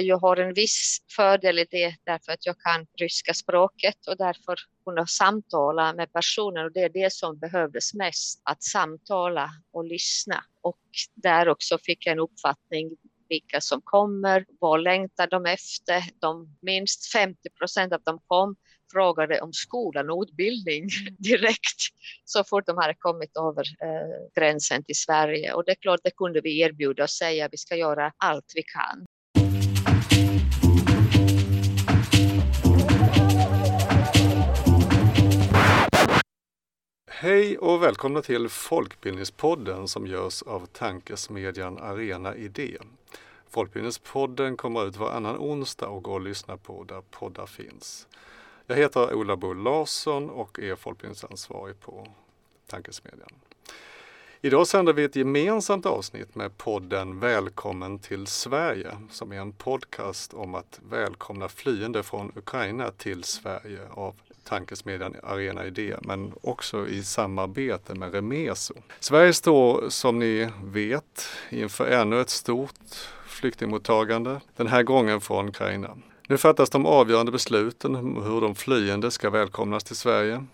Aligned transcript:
Och 0.00 0.04
jag 0.04 0.18
har 0.18 0.36
en 0.36 0.54
viss 0.54 0.98
fördel 1.16 1.58
i 1.58 1.66
det 1.70 1.96
därför 2.04 2.32
att 2.32 2.46
jag 2.46 2.60
kan 2.60 2.86
ryska 2.98 3.34
språket 3.34 4.06
och 4.08 4.16
därför 4.16 4.56
kunna 4.84 5.06
samtala 5.06 5.94
med 5.94 6.12
personer 6.12 6.64
och 6.64 6.72
det 6.72 6.80
är 6.80 6.88
det 6.88 7.12
som 7.12 7.38
behövdes 7.38 7.94
mest, 7.94 8.40
att 8.44 8.62
samtala 8.62 9.50
och 9.72 9.84
lyssna. 9.84 10.44
Och 10.60 10.78
där 11.14 11.48
också 11.48 11.78
fick 11.78 12.06
jag 12.06 12.12
en 12.12 12.18
uppfattning 12.18 12.90
vilka 13.28 13.60
som 13.60 13.80
kommer, 13.84 14.46
vad 14.60 14.82
längtar 14.82 15.26
de 15.26 15.46
efter? 15.46 16.04
De, 16.20 16.56
minst 16.62 17.12
50 17.12 17.50
procent 17.50 17.92
av 17.92 18.02
dem 18.02 18.20
kom 18.26 18.56
frågade 18.92 19.40
om 19.40 19.52
skolan 19.52 20.10
och 20.10 20.22
utbildning 20.22 20.88
mm. 21.00 21.16
direkt 21.18 21.80
så 22.24 22.44
fort 22.44 22.66
de 22.66 22.76
hade 22.76 22.94
kommit 22.94 23.36
över 23.36 23.64
eh, 23.82 24.30
gränsen 24.34 24.84
till 24.84 24.96
Sverige. 24.96 25.52
Och 25.52 25.64
det 25.64 25.70
är 25.70 25.80
klart, 25.80 26.00
det 26.04 26.10
kunde 26.10 26.40
vi 26.40 26.60
erbjuda 26.60 27.02
och 27.02 27.10
säga 27.10 27.48
vi 27.52 27.56
ska 27.56 27.76
göra 27.76 28.12
allt 28.16 28.52
vi 28.54 28.62
kan. 28.62 29.06
Hej 37.22 37.58
och 37.58 37.82
välkomna 37.82 38.22
till 38.22 38.48
Folkbildningspodden 38.48 39.88
som 39.88 40.06
görs 40.06 40.42
av 40.42 40.66
tankesmedjan 40.66 41.78
Arena 41.78 42.36
Idé. 42.36 42.76
Folkbildningspodden 43.48 44.56
kommer 44.56 44.86
ut 44.86 44.96
varannan 44.96 45.36
onsdag 45.38 45.86
och 45.88 46.02
går 46.02 46.16
att 46.16 46.24
lyssna 46.24 46.56
på 46.56 46.84
där 46.84 47.02
poddar 47.10 47.46
finns. 47.46 48.08
Jag 48.66 48.76
heter 48.76 49.14
Ola 49.14 49.36
Bull 49.36 49.62
Larsson 49.62 50.30
och 50.30 50.58
är 50.58 50.76
folkbildningsansvarig 50.76 51.80
på 51.80 52.06
Tankesmedjan. 52.66 53.30
Idag 54.40 54.66
sänder 54.66 54.92
vi 54.92 55.04
ett 55.04 55.16
gemensamt 55.16 55.86
avsnitt 55.86 56.34
med 56.34 56.58
podden 56.58 57.20
Välkommen 57.20 57.98
till 57.98 58.26
Sverige 58.26 58.96
som 59.10 59.32
är 59.32 59.40
en 59.40 59.52
podcast 59.52 60.34
om 60.34 60.54
att 60.54 60.80
välkomna 60.90 61.48
flyende 61.48 62.02
från 62.02 62.32
Ukraina 62.36 62.90
till 62.90 63.24
Sverige 63.24 63.88
av 63.90 64.14
tankesmedjan 64.44 65.16
Arena 65.22 65.66
Idé 65.66 65.96
men 66.02 66.32
också 66.42 66.88
i 66.88 67.02
samarbete 67.02 67.94
med 67.94 68.14
Remeso. 68.14 68.74
Sverige 69.00 69.32
står 69.32 69.88
som 69.88 70.18
ni 70.18 70.48
vet 70.64 71.26
inför 71.50 71.86
ännu 71.86 72.20
ett 72.20 72.30
stort 72.30 73.10
flyktingmottagande, 73.26 74.40
den 74.56 74.66
här 74.66 74.82
gången 74.82 75.20
från 75.20 75.48
Ukraina. 75.48 75.96
Nu 76.28 76.38
fattas 76.38 76.70
de 76.70 76.86
avgörande 76.86 77.32
besluten 77.32 77.96
om 77.96 78.22
hur 78.22 78.40
de 78.40 78.54
flyende 78.54 79.10
ska 79.10 79.30
välkomnas 79.30 79.84
till 79.84 79.96
Sverige. 79.96 80.44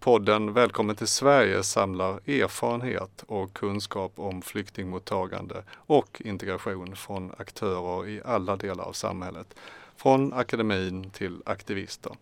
Podden 0.00 0.52
Välkommen 0.52 0.96
till 0.96 1.06
Sverige 1.06 1.62
samlar 1.62 2.12
erfarenhet 2.12 3.24
och 3.26 3.52
kunskap 3.52 4.12
om 4.16 4.42
flyktingmottagande 4.42 5.62
och 5.72 6.22
integration 6.24 6.96
från 6.96 7.32
aktörer 7.38 8.08
i 8.08 8.20
alla 8.24 8.56
delar 8.56 8.84
av 8.84 8.92
samhället. 8.92 9.54
Från 9.96 10.32
akademin 10.32 11.10
till 11.10 11.42
aktivister. 11.46 12.12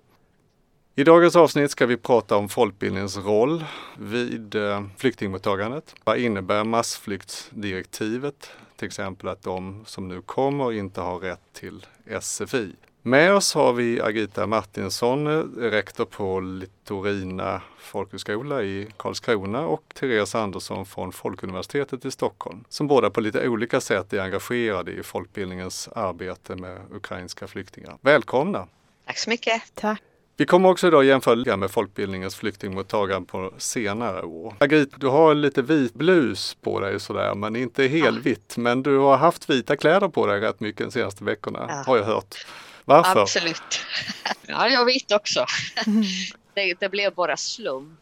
I 0.95 1.05
dagens 1.05 1.37
avsnitt 1.37 1.71
ska 1.71 1.87
vi 1.87 1.97
prata 1.97 2.37
om 2.37 2.49
folkbildningens 2.49 3.17
roll 3.17 3.65
vid 3.99 4.55
eh, 4.55 4.83
flyktingmottagandet. 4.97 5.95
Vad 6.05 6.19
innebär 6.19 6.65
massflyktsdirektivet? 6.65 8.51
Till 8.77 8.87
exempel 8.87 9.29
att 9.29 9.43
de 9.43 9.85
som 9.87 10.09
nu 10.09 10.23
kommer 10.23 10.73
inte 10.73 11.01
har 11.01 11.19
rätt 11.19 11.41
till 11.53 11.87
SFI. 12.21 12.73
Med 13.03 13.35
oss 13.35 13.55
har 13.55 13.73
vi 13.73 14.01
Agita 14.01 14.47
Martinsson, 14.47 15.29
rektor 15.57 16.05
på 16.05 16.41
Litorina 16.41 17.63
folkhögskola 17.79 18.63
i 18.63 18.89
Karlskrona 18.97 19.67
och 19.67 19.85
Therese 19.95 20.35
Andersson 20.35 20.87
från 20.87 21.13
Folkuniversitetet 21.13 22.05
i 22.05 22.11
Stockholm, 22.11 22.65
som 22.69 22.87
båda 22.87 23.11
på 23.11 23.21
lite 23.21 23.49
olika 23.49 23.81
sätt 23.81 24.13
är 24.13 24.21
engagerade 24.21 24.93
i 24.93 25.03
folkbildningens 25.03 25.89
arbete 25.89 26.57
med 26.57 26.81
ukrainska 26.91 27.47
flyktingar. 27.47 27.99
Välkomna! 28.01 28.69
Tack 29.07 29.19
så 29.19 29.31
mycket! 29.31 29.63
Tack! 29.75 30.03
Vi 30.37 30.47
kommer 30.47 30.69
också 30.69 30.87
idag 30.87 31.05
jämföra 31.05 31.57
med 31.57 31.71
folkbildningens 31.71 32.37
flyktingmottagande 32.37 33.27
på 33.27 33.53
senare 33.59 34.23
år. 34.23 34.55
Agrit, 34.61 34.91
du 34.97 35.07
har 35.07 35.35
lite 35.35 35.63
vit 35.63 35.95
blus 35.95 36.55
på 36.55 36.81
dig 36.81 37.01
sådär, 37.01 37.35
men 37.35 37.57
inte 37.57 37.87
helvitt. 37.87 38.55
Ja. 38.57 38.63
Men 38.63 38.83
du 38.83 38.99
har 38.99 39.17
haft 39.17 39.51
vita 39.51 39.77
kläder 39.77 40.09
på 40.09 40.27
dig 40.27 40.41
rätt 40.41 40.61
mycket 40.61 40.87
de 40.87 40.93
senaste 40.93 41.25
veckorna, 41.25 41.67
ja. 41.69 41.83
har 41.87 41.97
jag 41.97 42.05
hört. 42.05 42.47
Varför? 42.85 43.21
Absolut. 43.21 43.63
Ja, 44.47 44.69
jag 44.69 44.85
vet 44.85 45.13
också. 45.13 45.47
Det, 46.55 46.75
det 46.81 46.89
blev 46.89 47.15
bara 47.15 47.37
slum. 47.37 47.97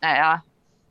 Ja, 0.00 0.40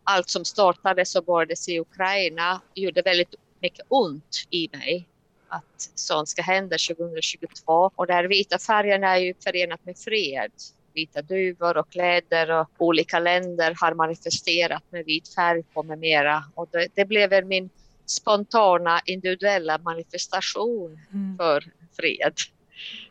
allt 0.03 0.29
som 0.29 0.45
startade 0.45 1.05
så 1.05 1.21
började 1.21 1.55
i 1.67 1.79
Ukraina 1.79 2.61
gjorde 2.73 3.01
väldigt 3.01 3.35
mycket 3.61 3.85
ont 3.89 4.47
i 4.49 4.69
mig 4.71 5.07
att 5.49 5.89
sånt 5.95 6.29
ska 6.29 6.41
hända 6.41 6.77
2022. 6.97 7.91
Och 7.95 8.07
där 8.07 8.23
vita 8.23 8.59
färgen 8.59 9.03
är 9.03 9.17
ju 9.17 9.33
förenat 9.43 9.85
med 9.85 9.97
fred. 9.97 10.51
Vita 10.97 11.21
duvor 11.21 11.77
och 11.77 11.91
kläder 11.91 12.51
och 12.51 12.67
olika 12.77 13.19
länder 13.19 13.75
har 13.81 13.93
manifesterat 13.93 14.83
med 14.89 15.05
vit 15.05 15.35
färg 15.35 15.63
på 15.63 15.83
med 15.83 15.99
mera. 15.99 16.43
Och 16.55 16.69
det, 16.71 16.87
det 16.93 17.05
blev 17.05 17.29
väl 17.29 17.45
min 17.45 17.69
spontana 18.05 19.01
individuella 19.05 19.77
manifestation 19.77 20.99
mm. 21.13 21.37
för 21.37 21.63
fred. 21.97 22.33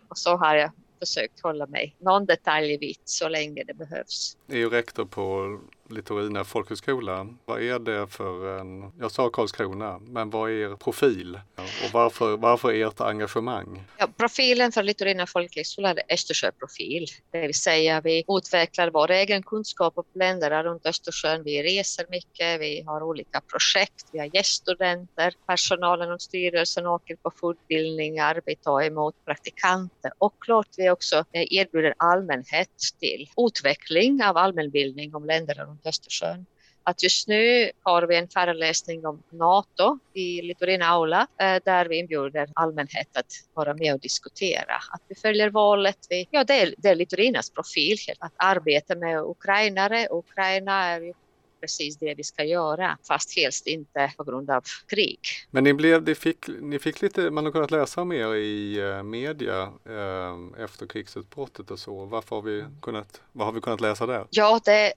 Och 0.09 0.19
så 0.19 0.37
har 0.37 0.55
jag 0.55 0.71
försökt 0.99 1.41
hålla 1.41 1.67
mig 1.67 1.97
någon 1.99 2.27
detalj 2.27 2.77
vitt 2.77 3.03
så 3.05 3.29
länge 3.29 3.65
det 3.65 3.75
behövs. 3.75 4.37
Är 4.49 4.57
ju 4.57 4.71
rektor 4.71 5.05
på 5.05 5.59
Litorina 5.89 6.45
folkhögskola. 6.45 7.27
Vad 7.45 7.63
är 7.63 7.79
det 7.79 8.07
för 8.07 8.59
en, 8.59 8.93
jag 8.99 9.11
sa 9.11 9.31
Karlskrona, 9.31 9.99
men 9.99 10.31
vad 10.31 10.51
är 10.51 10.55
er 10.55 10.77
profil 10.77 11.41
och 11.57 11.93
varför, 11.93 12.37
varför 12.37 12.73
ert 12.73 13.01
engagemang? 13.01 13.85
Ja, 13.99 14.09
profilen 14.17 14.73
för 14.73 14.83
Litorina 14.83 15.27
folkhögskola 15.27 15.91
är 15.91 16.03
Östersjöprofil, 16.15 17.07
det 17.31 17.41
vill 17.41 17.55
säga 17.55 18.01
vi 18.01 18.25
utvecklar 18.29 18.91
vår 18.91 19.11
egen 19.11 19.43
kunskap 19.43 19.99
om 19.99 20.05
länderna 20.15 20.63
runt 20.63 20.87
Östersjön. 20.87 21.43
Vi 21.45 21.63
reser 21.63 22.07
mycket, 22.11 22.61
vi 22.61 22.83
har 22.87 23.03
olika 23.03 23.41
projekt, 23.41 24.07
vi 24.13 24.19
har 24.19 24.31
gäststudenter, 24.35 25.35
personalen 25.47 26.13
och 26.13 26.23
styrelsen 26.23 26.87
åker 26.87 27.17
på 27.17 27.33
fortbildningar, 27.37 28.41
vi 28.47 28.57
tar 28.57 28.83
emot 28.83 29.15
praktikanter 29.25 30.13
och 30.19 30.35
klart 30.41 30.69
vi 30.77 30.91
också 30.91 31.17
eh, 31.33 31.47
erbjuder 31.51 31.95
allmänhet 31.97 32.71
till 33.01 33.31
utveckling 33.37 34.25
av 34.25 34.37
allmänbildning 34.37 35.15
om 35.15 35.25
länderna 35.25 35.76
runt 35.77 35.87
Östersjön. 35.87 36.47
Att 36.83 37.03
just 37.03 37.29
nu 37.29 37.71
har 37.83 38.03
vi 38.03 38.17
en 38.17 38.29
föreläsning 38.29 39.07
om 39.07 39.23
NATO 39.31 39.99
i 40.15 40.43
Litorina 40.43 40.87
Aula 40.87 41.27
eh, 41.41 41.63
där 41.65 41.87
vi 41.87 41.99
inbjuder 41.99 42.49
allmänheten 42.55 43.21
att 43.21 43.33
vara 43.55 43.75
med 43.75 43.95
och 43.95 44.01
diskutera. 44.01 44.75
Att 44.91 45.03
vi 45.09 45.15
följer 45.15 45.51
valet. 45.51 45.99
Vi, 46.11 46.29
ja, 46.31 46.45
det 46.45 46.61
är, 46.61 46.75
det 46.79 46.89
är 46.89 46.95
Litorinas 46.95 47.51
profil, 47.51 47.97
att 48.19 48.33
arbeta 48.37 48.95
med 48.95 49.23
ukrainare. 49.23 50.09
Ukraina 50.11 50.85
är 50.85 51.01
ju 51.01 51.13
precis 51.61 51.97
det 51.97 52.15
vi 52.15 52.25
ska 52.25 52.45
göra, 52.45 52.99
fast 53.09 53.37
helst 53.37 53.67
inte 53.67 54.13
på 54.17 54.25
grund 54.25 54.51
av 54.51 54.65
krig. 54.87 55.19
Men 55.51 55.65
ni, 55.65 55.75
blev, 55.75 56.03
ni, 56.03 56.15
fick, 56.15 56.49
ni 56.61 56.79
fick 56.79 57.03
lite, 57.03 57.31
man 57.31 57.45
har 57.45 57.53
kunnat 57.53 57.71
läsa 57.71 58.01
om 58.01 58.13
er 58.13 58.35
i 58.35 58.81
uh, 58.81 59.03
media 59.03 59.63
uh, 59.65 60.65
efter 60.65 60.87
krigsutbrottet 60.87 61.71
och 61.71 61.79
så. 61.79 62.05
Varför 62.05 62.37
har 62.37 62.43
vi 62.43 62.65
kunnat, 62.83 63.21
vad 63.33 63.47
har 63.47 63.53
vi 63.53 63.61
kunnat 63.61 63.81
läsa 63.81 64.07
där? 64.07 64.27
Ja, 64.31 64.61
det 64.65 64.93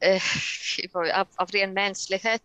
uh, 0.93 1.19
av, 1.19 1.27
av 1.35 1.47
ren 1.47 1.73
mänsklighet. 1.73 2.41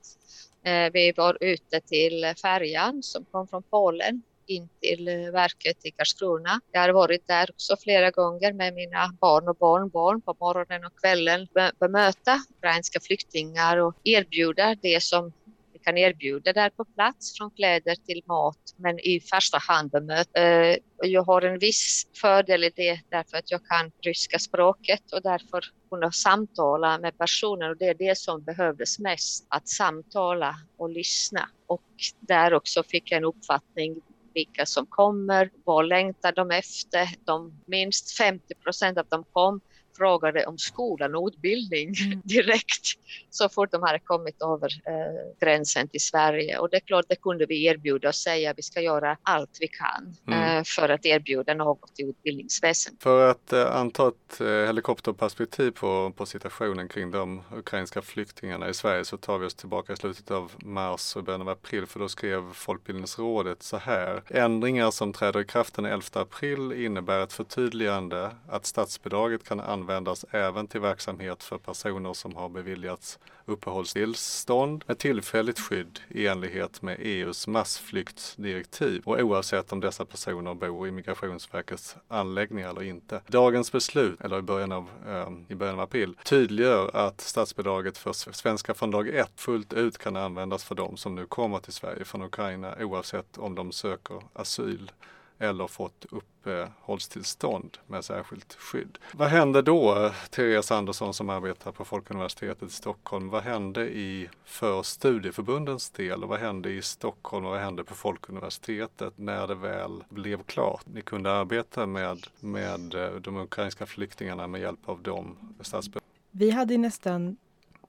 vi 0.93 1.13
var 1.17 1.39
ute 1.41 1.81
till 1.81 2.35
färjan 2.43 3.03
som 3.03 3.25
kom 3.25 3.49
från 3.49 3.63
Polen 3.63 4.23
in 4.47 4.69
till 4.81 5.09
eh, 5.09 5.15
verket 5.15 5.87
i 5.87 5.91
Karlskrona. 5.91 6.61
Jag 6.73 6.81
har 6.81 6.89
varit 6.89 7.27
där 7.27 7.51
också 7.51 7.77
flera 7.77 8.11
gånger 8.11 8.53
med 8.53 8.75
mina 8.75 9.13
barn 9.21 9.49
och 9.49 9.57
barnbarn 9.57 10.21
på 10.21 10.37
morgonen 10.41 10.85
och 10.85 11.01
kvällen 11.01 11.49
bemöta 11.81 12.41
ukrainska 12.59 13.01
flyktingar 13.01 13.77
och 13.77 13.95
erbjuda 14.05 14.75
det 14.83 15.03
som 15.03 15.33
vi 15.73 15.79
kan 15.79 15.99
erbjuda 15.99 16.53
där 16.53 16.71
på 16.71 16.85
plats 16.85 17.39
från 17.39 17.51
kläder 17.51 17.95
till 17.95 18.23
mat 18.27 18.75
men 18.77 18.99
i 18.99 19.21
första 19.21 19.59
hand 19.59 19.91
bemöta. 19.91 20.41
Eh, 20.41 20.77
jag 21.03 21.23
har 21.23 21.43
en 21.43 21.59
viss 21.59 22.07
fördel 22.21 22.65
i 22.65 22.71
det 22.77 23.01
därför 23.09 23.37
att 23.37 23.51
jag 23.51 23.67
kan 23.67 23.91
ryska 24.01 24.39
språket 24.39 25.13
och 25.13 25.23
därför 25.23 25.65
kunna 25.91 26.13
samtala 26.13 26.99
med 26.99 27.19
personer 27.19 27.71
och 27.71 27.77
det 27.77 27.89
är 27.89 27.95
det 27.95 28.19
som 28.19 28.43
behövdes 28.43 28.99
mest, 28.99 29.47
att 29.49 29.69
samtala 29.69 30.57
och 30.77 30.91
lyssna. 30.91 31.49
Och 31.67 31.83
där 32.21 32.55
också 32.55 32.83
fick 32.83 33.13
jag 33.13 33.19
en 33.19 33.25
uppfattning 33.25 34.01
vilka 34.35 34.67
som 34.67 34.87
kommer, 34.87 35.51
vad 35.65 35.87
längtar 35.87 36.33
de 36.33 36.51
efter. 36.51 37.09
De, 37.25 37.63
minst 37.67 38.17
50 38.17 38.55
procent 38.55 38.99
av 38.99 39.07
dem 39.07 39.25
kom 39.33 39.61
frågade 39.97 40.47
om 40.47 40.59
skolan 40.59 41.15
och 41.15 41.29
utbildning 41.29 41.95
mm. 42.05 42.21
direkt 42.25 42.99
så 43.31 43.49
fort 43.49 43.73
de 43.73 43.83
hade 43.83 43.99
kommit 43.99 44.43
över 44.43 44.69
eh, 44.87 45.39
gränsen 45.41 45.89
till 45.89 46.01
Sverige. 46.01 46.59
Och 46.59 46.71
det 46.71 46.77
är 46.77 46.81
klart, 46.81 47.05
det 47.09 47.17
kunde 47.17 47.47
vi 47.47 47.65
erbjuda 47.65 48.09
och 48.09 48.15
säga 48.15 48.51
att 48.51 48.59
vi 48.59 48.63
ska 48.63 48.81
göra 48.81 49.17
allt 49.23 49.57
vi 49.61 49.69
kan 49.69 50.17
mm. 50.27 50.59
eh, 50.59 50.65
för 50.65 50.89
att 50.89 51.07
erbjuda 51.07 51.55
något 51.55 51.91
i 51.99 52.03
utbildningsväsendet. 52.03 53.03
För 53.03 53.31
att 53.31 53.53
eh, 53.53 53.77
anta 53.77 54.09
ett 54.09 54.41
eh, 54.41 54.47
helikopterperspektiv 54.47 55.71
på, 55.71 56.13
på 56.17 56.27
situationen 56.27 56.89
kring 56.89 57.11
de 57.11 57.43
ukrainska 57.53 58.03
flyktingarna 58.03 58.69
i 58.69 58.75
Sverige 58.75 59.05
så 59.05 59.17
tar 59.17 59.39
vi 59.39 59.47
oss 59.47 59.55
tillbaka 59.55 59.93
i 59.93 59.97
slutet 59.97 60.31
av 60.31 60.53
mars 60.59 61.17
och 61.17 61.25
början 61.25 61.41
av 61.41 61.49
april 61.49 61.87
för 61.87 62.01
då 62.01 62.09
skrev 62.09 62.53
Folkbildningsrådet 62.53 63.63
så 63.63 63.77
här. 63.77 64.23
Ändringar 64.29 64.91
som 64.91 65.13
träder 65.13 65.41
i 65.41 65.45
kraft 65.45 65.75
den 65.75 65.85
11 65.85 66.07
april 66.13 66.73
innebär 66.73 67.21
ett 67.21 67.33
förtydligande 67.33 68.31
att 68.49 68.67
statsbidraget 68.67 69.49
kan 69.49 69.61
användas 69.61 69.84
användas 69.85 70.25
även 70.31 70.67
till 70.67 70.81
verksamhet 70.81 71.43
för 71.43 71.59
personer 71.59 72.15
som 72.15 72.37
har 72.37 72.49
beviljats 72.49 73.19
uppehållstillstånd 73.45 74.85
med 74.87 74.99
tillfälligt 74.99 75.61
skydd 75.61 76.01
i 76.09 76.27
enlighet 76.27 76.83
med 76.83 76.97
EUs 77.01 77.47
massflyktsdirektiv 77.47 79.03
och 79.05 79.21
oavsett 79.21 79.73
om 79.73 79.81
dessa 79.81 80.05
personer 80.05 80.55
bor 80.55 80.89
i 80.89 80.91
Migrationsverkets 80.91 81.97
anläggningar 82.09 82.71
eller 82.71 82.83
inte. 82.83 83.21
Dagens 83.27 83.73
beslut, 83.73 84.21
eller 84.21 84.39
i 84.39 84.43
början 84.43 84.73
av, 84.73 84.89
eh, 85.09 85.29
i 85.49 85.55
början 85.55 85.75
av 85.75 85.81
april, 85.81 86.17
tydliggör 86.25 86.91
att 86.97 87.21
statsbidraget 87.21 87.99
för 87.99 88.13
Svenska 88.13 88.75
från 88.75 88.91
dag 88.91 89.09
ett 89.09 89.41
fullt 89.41 89.73
ut 89.73 89.99
kan 89.99 90.17
användas 90.17 90.65
för 90.65 90.75
de 90.75 90.97
som 90.97 91.15
nu 91.15 91.27
kommer 91.27 91.59
till 91.59 91.73
Sverige 91.73 92.05
från 92.05 92.23
Ukraina 92.23 92.75
oavsett 92.81 93.39
om 93.39 93.55
de 93.55 93.73
söker 93.73 94.23
asyl 94.33 94.91
eller 95.39 95.67
fått 95.67 96.07
uppehållstillstånd 96.11 97.79
med 97.87 98.05
särskilt 98.05 98.55
skydd. 98.55 98.99
Vad 99.13 99.29
hände 99.29 99.63
då, 99.63 100.11
Therese 100.31 100.71
Andersson 100.71 101.15
som 101.15 101.31
arbetar 101.31 101.73
på 101.73 101.85
Folkuniversitetet 101.85 102.69
i 102.69 102.73
Stockholm, 102.73 103.29
vad 103.29 103.43
hände 103.43 103.89
i 103.89 104.29
för 104.45 104.83
studieförbundens 104.83 105.91
del 105.91 106.23
och 106.23 106.29
vad 106.29 106.41
hände 106.41 106.71
i 106.71 106.83
Stockholm 106.83 107.45
och 107.47 107.53
vad 107.53 107.61
hände 107.61 107.85
på 107.85 107.95
Folkuniversitetet 107.95 109.13
när 109.17 109.47
det 109.47 109.55
väl 109.55 110.05
blev 110.09 110.43
klart? 110.43 110.87
Ni 110.87 111.03
kunde 111.03 111.33
arbeta 111.33 111.87
med, 111.87 112.27
med 112.41 112.95
eh, 112.95 113.11
de 113.11 113.37
ukrainska 113.37 113.87
flyktingarna 113.87 114.47
med 114.47 114.61
hjälp 114.61 114.89
av 114.89 115.03
de 115.03 115.37
statsbidrag. 115.61 116.03
Vi 116.31 116.51
hade 116.51 116.79
nästan, 116.79 117.37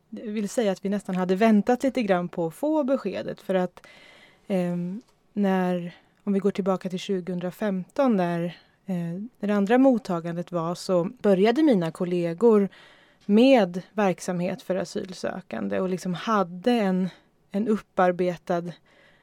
jag 0.09 0.31
vill 0.31 0.49
säga 0.49 0.71
att 0.71 0.85
vi 0.85 0.89
nästan 0.89 1.15
hade 1.15 1.35
väntat 1.35 1.83
lite 1.83 2.01
grann 2.01 2.29
på 2.29 2.47
att 2.47 2.55
få 2.55 2.83
beskedet 2.83 3.41
för 3.41 3.55
att 3.55 3.87
eh, 4.47 4.75
när 5.33 5.95
om 6.25 6.33
vi 6.33 6.39
går 6.39 6.51
tillbaka 6.51 6.89
till 6.89 6.99
2015 6.99 8.17
där 8.17 8.57
eh, 8.85 9.21
det 9.39 9.53
andra 9.53 9.77
mottagandet 9.77 10.51
var 10.51 10.75
så 10.75 11.03
började 11.03 11.63
mina 11.63 11.91
kollegor 11.91 12.69
med 13.25 13.81
verksamhet 13.93 14.61
för 14.61 14.75
asylsökande 14.75 15.79
och 15.79 15.89
liksom 15.89 16.13
hade 16.13 16.71
en, 16.71 17.09
en 17.51 17.67
upparbetad 17.67 18.63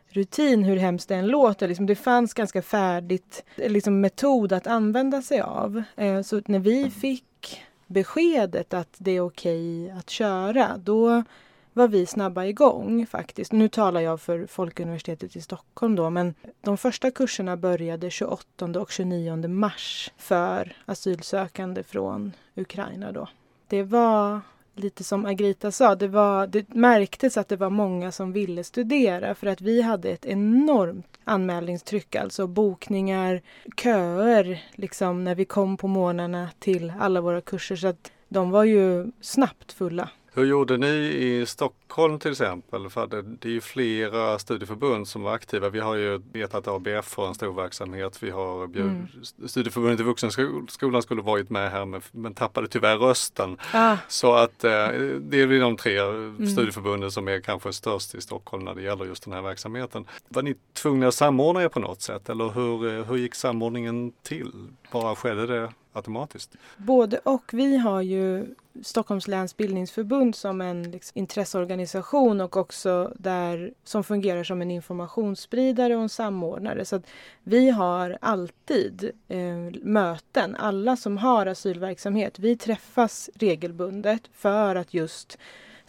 rutin, 0.09 0.65
hur 0.65 0.77
hemskt 0.77 1.09
det 1.09 1.15
än 1.15 1.27
låter. 1.27 1.69
Liksom 1.69 1.87
det 1.87 1.95
fanns 1.95 2.35
ganska 2.35 2.63
färdigt 2.63 3.45
eh, 3.57 3.71
liksom 3.71 4.01
metod 4.01 4.53
att 4.53 4.67
använda 4.67 5.23
sig 5.23 5.41
av. 5.41 5.83
Eh, 5.97 6.23
så 6.23 6.43
när 6.47 6.59
vi 6.59 6.91
fick 6.91 7.63
beskedet 7.87 8.75
att 8.75 8.95
det 8.99 9.11
är 9.11 9.21
okej 9.21 9.91
att 9.91 10.11
köra, 10.11 10.77
då 10.77 11.25
var 11.73 11.89
vi 11.89 12.07
snabba 12.07 12.45
igång 12.45 13.07
faktiskt. 13.07 13.53
Nu 13.53 13.69
talar 13.69 14.01
jag 14.01 14.21
för 14.21 14.47
Folkuniversitetet 14.47 15.37
i 15.37 15.41
Stockholm 15.41 15.97
då, 15.97 16.11
men 16.11 16.35
de 16.61 16.77
första 16.79 17.11
kurserna 17.11 17.57
började 17.57 18.11
28 18.11 18.81
och 18.81 18.91
29 18.91 19.49
mars 19.49 20.11
för 20.17 20.77
asylsökande 20.87 21.83
från 21.83 22.33
Ukraina 22.55 23.13
då. 23.13 23.29
Det 23.69 23.83
var 23.83 24.41
lite 24.75 25.05
som 25.05 25.27
Agrita 25.27 25.71
sa, 25.71 25.95
det, 25.95 26.09
var, 26.09 26.47
det 26.47 26.75
märktes 26.75 27.37
att 27.37 27.49
det 27.49 27.57
var 27.57 27.71
många 27.71 28.13
som 28.13 28.33
ville 28.33 28.65
studera 28.65 29.35
för 29.35 29.47
att 29.47 29.61
vi 29.61 29.83
hade 29.83 30.11
ett 30.11 30.27
enormt 30.27 31.19
anmälningstryck, 31.25 32.15
alltså 32.15 32.47
bokningar, 32.47 33.43
köer 33.77 34.65
liksom 34.75 35.25
när 35.25 35.35
vi 35.35 35.45
kom 35.45 35.77
på 35.77 35.89
morgnarna 35.89 36.49
till 36.59 36.93
alla 37.01 37.21
våra 37.21 37.41
kurser 37.41 37.77
så 37.77 37.87
att 37.87 38.13
de 38.29 38.51
var 38.51 38.65
ju 38.65 39.13
snabbt 39.21 39.73
fulla. 39.73 40.09
Hur 40.35 40.45
gjorde 40.45 40.77
ni 40.77 40.87
i 40.87 41.47
Stockholm 41.47 42.19
till 42.19 42.31
exempel? 42.31 42.91
För 42.91 43.07
det, 43.07 43.23
det 43.23 43.49
är 43.49 43.53
ju 43.53 43.61
flera 43.61 44.39
studieförbund 44.39 45.09
som 45.09 45.23
var 45.23 45.35
aktiva. 45.35 45.69
Vi 45.69 45.81
har 45.81 45.95
ju 45.95 46.23
vetat 46.33 46.69
att 46.69 46.75
ABF 46.75 47.17
har 47.17 47.29
en 47.29 47.35
stor 47.35 47.53
verksamhet. 47.53 48.23
Vi 48.23 48.31
har 48.31 48.67
bjud, 48.67 48.87
mm. 48.87 49.09
Studieförbundet 49.49 50.01
i 50.01 50.03
Vuxenskolan 50.03 51.03
skulle 51.03 51.23
varit 51.23 51.51
med 51.51 51.71
här 51.71 51.85
men, 51.85 52.03
men 52.13 52.35
tappade 52.35 52.69
tyvärr 52.69 52.97
rösten. 52.97 53.57
Ah. 53.73 53.97
Så 54.09 54.35
att 54.35 54.65
eh, 54.65 54.89
det 55.21 55.41
är 55.41 55.61
de 55.61 55.77
tre 55.77 55.99
mm. 55.99 56.47
studieförbunden 56.47 57.11
som 57.11 57.29
är 57.29 57.41
kanske 57.41 57.73
störst 57.73 58.15
i 58.15 58.21
Stockholm 58.21 58.65
när 58.65 58.75
det 58.75 58.83
gäller 58.83 59.05
just 59.05 59.25
den 59.25 59.33
här 59.33 59.43
verksamheten. 59.43 60.05
Var 60.29 60.43
ni 60.43 60.55
tvungna 60.73 61.09
att 61.09 61.15
samordna 61.15 61.63
er 61.63 61.69
på 61.69 61.81
något 61.81 62.03
sätt 62.03 62.29
eller 62.29 62.49
hur, 62.49 62.99
eh, 62.99 63.05
hur 63.05 63.17
gick 63.17 63.35
samordningen 63.35 64.13
till? 64.23 64.53
Bara 64.93 65.17
skedde 65.17 65.47
det 65.47 65.73
automatiskt? 65.93 66.57
Både 66.77 67.19
och. 67.19 67.51
Vi 67.53 67.77
har 67.77 68.01
ju 68.01 68.55
Stockholms 68.83 69.29
läns 69.29 69.57
bildningsförbund 69.57 70.35
som 70.35 70.61
en 70.61 70.91
liksom, 70.91 71.19
intresseorganisation 71.19 72.41
och 72.41 72.57
också 72.57 73.13
där 73.19 73.73
som 73.85 74.05
fungerar 74.05 74.45
som 74.45 74.63
en 74.63 74.71
informationsspridare 74.71 75.97
och 75.97 76.03
en 76.03 76.09
samordnare. 76.09 76.85
Så 76.85 76.97
att 76.97 77.07
vi 77.43 77.71
har 77.71 78.19
alltid 78.21 79.11
eh, 79.29 79.81
möten, 79.83 80.57
alla 80.57 80.97
som 80.97 81.19
har 81.19 81.47
asylverksamhet. 81.47 82.39
Vi 82.39 82.57
träffas 82.57 83.31
regelbundet 83.35 84.23
för 84.33 84.75
att 84.77 84.95
just 84.95 85.39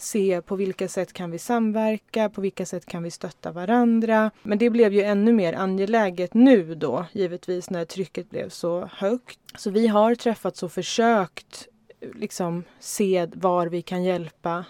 se 0.03 0.41
på 0.41 0.55
vilka 0.55 0.88
sätt 0.88 1.13
kan 1.13 1.31
vi 1.31 1.39
samverka, 1.39 2.29
på 2.29 2.41
vilka 2.41 2.65
sätt 2.65 2.85
kan 2.85 3.03
vi 3.03 3.11
stötta 3.11 3.51
varandra. 3.51 4.31
Men 4.44 4.57
det 4.57 4.69
blev 4.69 4.94
ju 4.94 5.01
ännu 5.01 5.33
mer 5.33 5.53
angeläget 5.53 6.33
nu 6.33 6.75
då, 6.75 7.05
givetvis 7.11 7.69
när 7.69 7.85
trycket 7.85 8.29
blev 8.29 8.50
så 8.50 8.89
högt. 8.94 9.39
Så 9.55 9.69
vi 9.69 9.88
har 9.88 10.15
träffats 10.15 10.63
och 10.63 10.71
försökt 10.71 11.67
liksom 12.13 12.63
se 12.79 13.27
var 13.33 13.67
vi 13.67 13.81
kan 13.81 14.03
hjälpa 14.03 14.65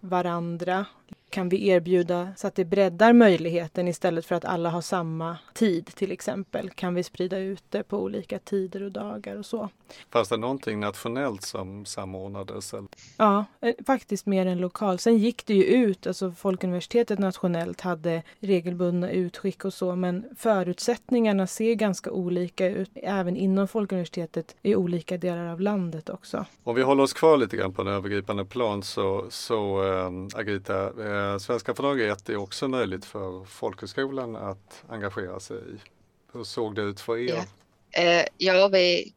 varandra 0.00 0.86
kan 1.34 1.48
vi 1.48 1.68
erbjuda 1.68 2.28
så 2.36 2.46
att 2.46 2.54
det 2.54 2.64
breddar 2.64 3.12
möjligheten 3.12 3.88
istället 3.88 4.26
för 4.26 4.34
att 4.34 4.44
alla 4.44 4.70
har 4.70 4.80
samma 4.80 5.38
tid 5.54 5.86
till 5.86 6.12
exempel? 6.12 6.70
Kan 6.70 6.94
vi 6.94 7.02
sprida 7.02 7.38
ut 7.38 7.64
det 7.70 7.82
på 7.82 7.98
olika 7.98 8.38
tider 8.38 8.82
och 8.82 8.92
dagar 8.92 9.36
och 9.36 9.46
så? 9.46 9.68
Fanns 10.10 10.28
det 10.28 10.36
någonting 10.36 10.80
nationellt 10.80 11.42
som 11.42 11.84
samordnades? 11.84 12.74
Ja, 13.16 13.44
eh, 13.60 13.74
faktiskt 13.86 14.26
mer 14.26 14.46
än 14.46 14.58
lokalt. 14.58 15.00
Sen 15.00 15.18
gick 15.18 15.46
det 15.46 15.54
ju 15.54 15.64
ut, 15.64 16.06
alltså 16.06 16.30
Folkuniversitetet 16.30 17.18
nationellt 17.18 17.80
hade 17.80 18.22
regelbundna 18.40 19.10
utskick 19.10 19.64
och 19.64 19.74
så, 19.74 19.96
men 19.96 20.24
förutsättningarna 20.36 21.46
ser 21.46 21.74
ganska 21.74 22.10
olika 22.10 22.66
ut 22.66 22.90
även 22.94 23.36
inom 23.36 23.68
Folkuniversitetet 23.68 24.56
i 24.62 24.74
olika 24.74 25.18
delar 25.18 25.46
av 25.46 25.60
landet 25.60 26.08
också. 26.08 26.44
Om 26.64 26.74
vi 26.74 26.82
håller 26.82 27.02
oss 27.02 27.12
kvar 27.12 27.36
lite 27.36 27.56
grann 27.56 27.72
på 27.72 27.82
en 27.82 27.88
övergripande 27.88 28.44
plan 28.44 28.82
så, 28.82 29.26
så 29.30 29.82
äh, 29.82 30.40
Agita, 30.40 30.84
äh, 30.84 31.23
Eh, 31.23 31.23
Svenska 31.40 31.74
från 31.74 31.98
dag 31.98 32.08
ett 32.08 32.28
är 32.28 32.36
också 32.36 32.68
möjligt 32.68 33.04
för 33.04 33.44
folkhögskolan 33.44 34.36
att 34.36 34.84
engagera 34.88 35.40
sig 35.40 35.56
i. 35.56 35.78
Hur 36.32 36.44
såg 36.44 36.74
det 36.74 36.82
ut 36.82 37.00
för 37.00 37.18
er? 37.18 37.44
Ja, 37.90 38.02
eh, 38.02 38.26
ja 38.38 38.68
vi 38.68 39.12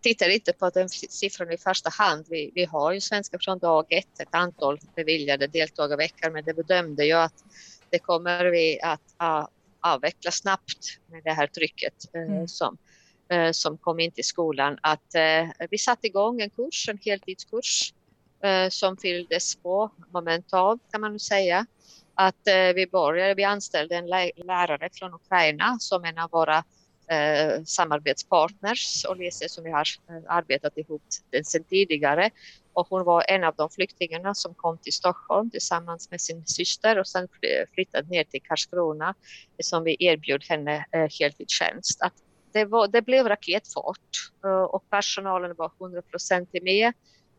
tittar 0.00 0.28
inte 0.28 0.52
på 0.52 0.70
den 0.70 0.88
siffran 0.88 1.52
i 1.52 1.58
första 1.58 1.90
hand. 1.90 2.26
Vi, 2.28 2.52
vi 2.54 2.64
har 2.64 2.92
ju 2.92 3.00
Svenska 3.00 3.38
från 3.40 3.58
dag 3.58 3.86
ett, 3.88 4.20
ett 4.20 4.34
antal 4.34 4.78
beviljade 4.94 5.46
deltagarveckor, 5.46 6.30
men 6.30 6.44
det 6.44 6.54
bedömde 6.54 7.04
ju 7.04 7.12
att 7.12 7.44
det 7.90 7.98
kommer 7.98 8.44
vi 8.44 8.80
att 8.80 9.14
avveckla 9.80 10.30
snabbt 10.30 10.98
med 11.06 11.24
det 11.24 11.32
här 11.32 11.46
trycket 11.46 12.14
eh, 12.14 12.22
mm. 12.22 12.48
som, 12.48 12.76
som 13.52 13.78
kom 13.78 14.00
in 14.00 14.10
till 14.10 14.24
skolan. 14.24 14.78
Att 14.82 15.14
vi 15.70 15.78
satte 15.78 16.06
igång 16.06 16.40
en 16.40 16.50
kurs, 16.50 16.88
en 16.88 16.98
heltidskurs 17.04 17.92
Eh, 17.92 17.95
Eh, 18.42 18.68
som 18.68 18.96
fylldes 18.96 19.56
på 19.56 19.90
momentalt 20.12 20.82
kan 20.92 21.00
man 21.00 21.18
säga. 21.18 21.66
Att 22.14 22.48
eh, 22.48 22.74
vi 22.74 22.86
började, 22.86 23.34
vi 23.34 23.44
anställde 23.44 23.96
en 23.96 24.06
lärare 24.36 24.88
från 24.92 25.14
Ukraina 25.14 25.76
som 25.80 26.04
en 26.04 26.18
av 26.18 26.30
våra 26.30 26.64
eh, 27.10 27.62
samarbetspartners 27.64 29.04
och 29.04 29.16
Lise 29.16 29.48
som 29.48 29.64
vi 29.64 29.70
har 29.70 29.86
eh, 30.08 30.34
arbetat 30.34 30.78
ihop 30.78 31.02
sedan 31.44 31.64
tidigare. 31.64 32.30
Och 32.72 32.86
hon 32.90 33.04
var 33.04 33.24
en 33.28 33.44
av 33.44 33.54
de 33.54 33.70
flyktingarna 33.70 34.34
som 34.34 34.54
kom 34.54 34.78
till 34.78 34.92
Stockholm 34.92 35.50
tillsammans 35.50 36.10
med 36.10 36.20
sin 36.20 36.46
syster 36.46 36.98
och 36.98 37.08
sen 37.08 37.28
flyttade 37.74 38.08
ner 38.08 38.24
till 38.24 38.42
Karlskrona 38.42 39.14
som 39.62 39.84
vi 39.84 39.96
erbjöd 39.98 40.44
henne 40.48 40.86
heltidstjänst. 41.20 42.02
Att 42.02 42.12
det, 42.52 42.64
var, 42.64 42.88
det 42.88 43.02
blev 43.02 43.28
raketfart 43.28 44.30
och 44.70 44.90
personalen 44.90 45.54
var 45.56 45.72
100 45.80 46.02
med 46.62 46.92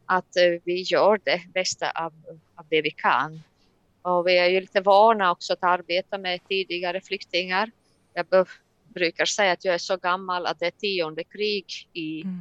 att 0.07 0.37
eh, 0.37 0.61
vi 0.63 0.81
gör 0.81 1.19
det 1.23 1.41
bästa 1.53 1.91
av, 1.91 2.13
av 2.55 2.65
det 2.69 2.81
vi 2.81 2.91
kan. 2.91 3.41
Och 4.01 4.27
vi 4.27 4.37
är 4.37 4.47
ju 4.47 4.61
lite 4.61 4.81
vana 4.81 5.31
också 5.31 5.53
att 5.53 5.63
arbeta 5.63 6.17
med 6.17 6.39
tidigare 6.47 7.01
flyktingar. 7.01 7.71
Jag 8.13 8.47
brukar 8.93 9.25
säga 9.25 9.51
att 9.51 9.65
jag 9.65 9.73
är 9.73 9.77
så 9.77 9.97
gammal 9.97 10.45
att 10.45 10.59
det 10.59 10.65
är 10.65 10.71
tionde 10.71 11.23
krig 11.23 11.65
i, 11.93 12.21
mm. 12.21 12.39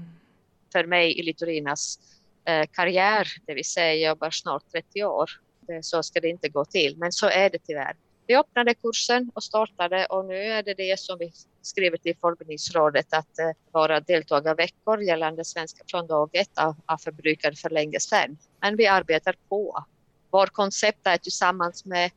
för 0.72 0.84
mig 0.84 1.18
i 1.18 1.22
Litorinas 1.22 1.98
eh, 2.44 2.66
karriär, 2.72 3.28
det 3.46 3.54
vill 3.54 3.64
säga 3.64 3.94
jag 3.94 4.10
jobbar 4.10 4.30
snart 4.30 4.72
30 4.72 5.04
år. 5.04 5.30
Det, 5.60 5.84
så 5.84 6.02
ska 6.02 6.20
det 6.20 6.28
inte 6.28 6.48
gå 6.48 6.64
till, 6.64 6.96
men 6.96 7.12
så 7.12 7.26
är 7.26 7.50
det 7.50 7.58
tyvärr. 7.58 7.96
Vi 8.26 8.36
öppnade 8.36 8.74
kursen 8.74 9.30
och 9.34 9.42
startade 9.42 10.06
och 10.06 10.24
nu 10.24 10.34
är 10.34 10.62
det 10.62 10.74
det 10.74 11.00
som 11.00 11.18
vi 11.18 11.32
skriver 11.62 11.96
till 11.96 12.16
Folkbildningsrådet 12.20 13.06
att 13.12 13.38
eh, 13.38 13.50
våra 13.72 14.00
deltagarveckor 14.00 15.02
gällande 15.02 15.44
svenska 15.44 15.84
från 15.90 16.06
dag 16.06 16.30
ett 16.32 16.58
har 16.86 16.98
förbrukade 16.98 17.56
för 17.56 17.70
länge 17.70 18.00
sedan. 18.00 18.38
Men 18.60 18.76
vi 18.76 18.86
arbetar 18.86 19.36
på. 19.48 19.84
Vårt 20.30 20.50
koncept 20.52 21.06
är 21.06 21.16
tillsammans 21.16 21.84
med 21.84 22.10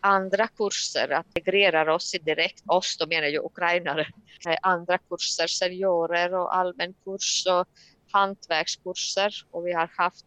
andra 0.00 0.48
kurser, 0.48 1.08
att 1.12 1.26
integrera 1.26 1.94
oss 1.94 2.14
i 2.14 2.18
direkt, 2.18 2.62
oss 2.66 2.96
då 2.96 3.06
menar 3.06 3.26
jag 3.26 3.44
ukrainare, 3.44 4.06
eh, 4.48 4.56
andra 4.62 4.98
kurser, 4.98 5.46
seniorer 5.46 6.34
och 6.34 6.56
allmän 6.56 6.94
kurs 7.04 7.46
och 7.46 7.68
hantverkskurser 8.12 9.34
och 9.50 9.66
vi 9.66 9.72
har 9.72 9.90
haft 9.96 10.26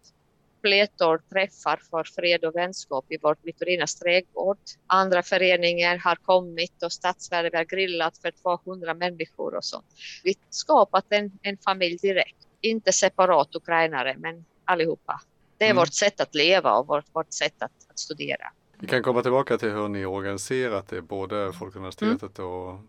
flertal 0.66 1.20
träffar 1.20 1.80
för 1.90 2.04
fred 2.04 2.46
och 2.46 2.56
vänskap 2.56 3.06
i 3.10 3.18
vårt 3.18 3.46
Vittorinas 3.46 3.96
trädgård. 3.96 4.58
Andra 4.88 5.24
föreningar 5.24 5.98
har 5.98 6.16
kommit 6.16 6.84
och 6.84 6.92
Stadsvärde 6.92 7.58
har 7.58 7.64
grillat 7.64 8.18
för 8.18 8.32
200 8.32 8.94
människor 8.94 9.56
och 9.56 9.66
sånt. 9.66 9.86
Vi 10.24 10.36
skapat 10.50 11.06
en, 11.10 11.32
en 11.42 11.58
familj 11.58 11.98
direkt, 11.98 12.38
inte 12.62 12.92
separat 12.92 13.56
ukrainare 13.56 14.16
men 14.18 14.46
allihopa. 14.66 15.22
Det 15.58 15.66
är 15.66 15.70
mm. 15.70 15.82
vårt 15.82 15.94
sätt 15.94 16.22
att 16.22 16.36
leva 16.36 16.78
och 16.78 16.88
vårt, 16.88 17.06
vårt 17.14 17.34
sätt 17.34 17.64
att, 17.64 17.72
att 17.90 18.00
studera. 18.00 18.52
Vi 18.84 18.90
kan 18.90 19.04
komma 19.04 19.22
tillbaka 19.22 19.58
till 19.58 19.72
hur 19.72 19.88
ni 19.88 20.06
organiserat 20.06 20.88
det, 20.88 21.02
både 21.02 21.54
Folkuniversitetet 21.54 22.40
mm. 22.40 22.52
och 22.52 22.80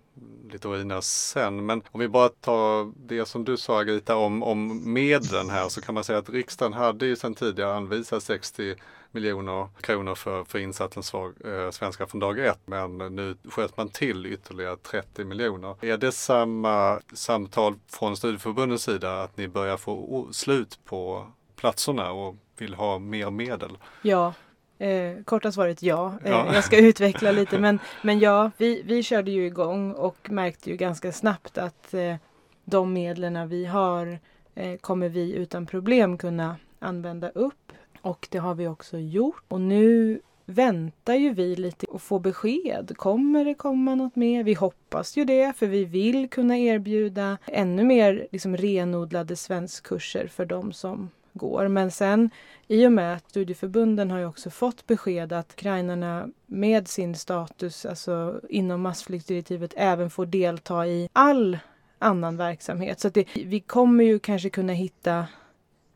Litorinas 0.51 1.07
sen. 1.07 1.67
Men 1.67 1.83
om 1.91 2.01
vi 2.01 2.09
bara 2.09 2.29
tar 2.29 2.93
det 3.07 3.27
som 3.27 3.45
du 3.45 3.57
sa 3.57 3.81
Agita 3.81 4.17
om, 4.17 4.43
om 4.43 4.93
medlen 4.93 5.51
här 5.51 5.69
så 5.69 5.81
kan 5.81 5.95
man 5.95 6.05
säga 6.05 6.19
att 6.19 6.31
riksdagen 6.31 6.73
hade 6.73 7.07
ju 7.07 7.17
sedan 7.17 7.35
tidigare 7.35 7.75
anvisat 7.75 8.23
60 8.23 8.75
miljoner 9.11 9.69
kronor 9.81 10.15
för, 10.15 10.45
för 10.45 10.59
insatsen 10.59 11.03
svag, 11.03 11.35
eh, 11.45 11.71
Svenska 11.71 12.07
från 12.07 12.21
dag 12.21 12.39
ett. 12.39 12.61
Men 12.65 12.99
nu 12.99 13.37
sköt 13.49 13.77
man 13.77 13.89
till 13.89 14.27
ytterligare 14.27 14.77
30 14.77 15.25
miljoner. 15.25 15.77
Är 15.81 15.97
det 15.97 16.13
samma 16.13 17.01
samtal 17.13 17.75
från 17.89 18.17
studieförbundens 18.17 18.83
sida 18.83 19.23
att 19.23 19.37
ni 19.37 19.49
börjar 19.49 19.77
få 19.77 20.29
slut 20.33 20.79
på 20.85 21.27
platserna 21.57 22.13
och 22.13 22.37
vill 22.59 22.75
ha 22.75 22.99
mer 22.99 23.31
medel? 23.31 23.79
Ja, 24.03 24.33
Eh, 24.79 25.23
korta 25.25 25.53
svaret 25.53 25.83
ja. 25.83 26.15
Eh, 26.25 26.31
ja. 26.31 26.55
Jag 26.55 26.65
ska 26.65 26.79
utveckla 26.79 27.33
lite 27.33 27.59
men, 27.59 27.79
men 28.03 28.19
ja, 28.19 28.51
vi, 28.57 28.83
vi 28.83 29.03
körde 29.03 29.31
ju 29.31 29.47
igång 29.47 29.93
och 29.93 30.31
märkte 30.31 30.71
ju 30.71 30.77
ganska 30.77 31.13
snabbt 31.13 31.59
att 31.59 31.95
eh, 31.95 32.17
de 32.65 32.93
medlen 32.93 33.49
vi 33.49 33.67
har 33.67 34.19
eh, 34.55 34.77
kommer 34.77 35.09
vi 35.09 35.33
utan 35.33 35.67
problem 35.67 36.19
kunna 36.19 36.57
använda 36.79 37.29
upp. 37.29 37.73
Och 38.03 38.29
det 38.31 38.39
har 38.39 38.55
vi 38.55 38.69
också 38.69 38.99
gjort. 38.99 39.45
Och 39.49 39.61
nu 39.61 40.21
väntar 40.47 41.15
ju 41.15 41.35
vi 41.35 41.57
lite 41.57 41.87
och 41.87 42.03
få 42.03 42.19
besked. 42.19 42.93
Kommer 42.97 43.45
det 43.45 43.55
komma 43.55 43.95
något 43.95 44.17
mer? 44.17 44.45
Vi 44.45 44.55
hoppas 44.55 45.17
ju 45.17 45.25
det 45.25 45.57
för 45.57 45.67
vi 45.67 45.85
vill 45.85 46.31
kunna 46.31 46.59
erbjuda 46.59 47.39
ännu 47.47 47.85
mer 47.85 48.29
liksom, 48.33 48.57
renodlade 48.57 49.37
svenskkurser 49.37 50.27
för 50.27 50.45
de 50.45 50.73
som 50.73 51.11
går. 51.35 51.69
Men 51.69 51.91
sen 51.91 52.31
i 52.69 52.87
och 52.87 52.93
med 52.93 53.15
att 53.15 53.31
studieförbunden 53.31 54.11
har 54.11 54.19
ju 54.19 54.27
också 54.27 54.51
fått 54.51 54.87
besked 54.87 55.33
att 55.33 55.53
ukrainarna 55.53 56.29
med 56.47 56.89
sin 56.89 57.15
status, 57.15 57.87
alltså 57.87 58.41
inom 58.49 58.81
massflyktsdirektivet, 58.81 59.75
även 59.77 60.11
får 60.11 60.27
delta 60.27 60.87
i 60.87 61.09
all 61.13 61.59
annan 61.99 62.37
verksamhet. 62.37 63.01
Så 63.01 63.09
det, 63.09 63.25
vi 63.35 63.61
kommer 63.61 64.05
ju 64.05 64.19
kanske 64.19 64.51
kunna 64.51 64.73
hitta 64.73 65.27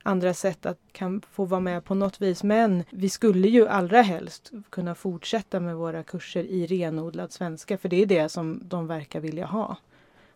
andra 0.03 0.35
sätt 0.35 0.67
att 0.67 0.79
kan 0.93 1.23
få 1.33 1.45
vara 1.45 1.61
med 1.61 1.85
på 1.85 1.95
något 1.95 2.21
vis. 2.21 2.43
Men 2.43 2.85
vi 2.91 3.09
skulle 3.09 3.49
ju 3.49 3.69
allra 3.69 4.03
helst 4.03 4.53
kunna 4.71 4.95
fortsätta 4.95 5.61
med 5.61 5.77
våra 5.77 6.03
kurser 6.03 6.45
i 6.45 6.67
renodlad 6.67 7.33
svenska, 7.33 7.79
för 7.79 7.89
det 7.89 8.03
är 8.03 8.07
det 8.07 8.29
som 8.29 8.61
de 8.65 8.87
verkar 8.87 9.21
vilja 9.21 9.47
ha. 9.47 9.77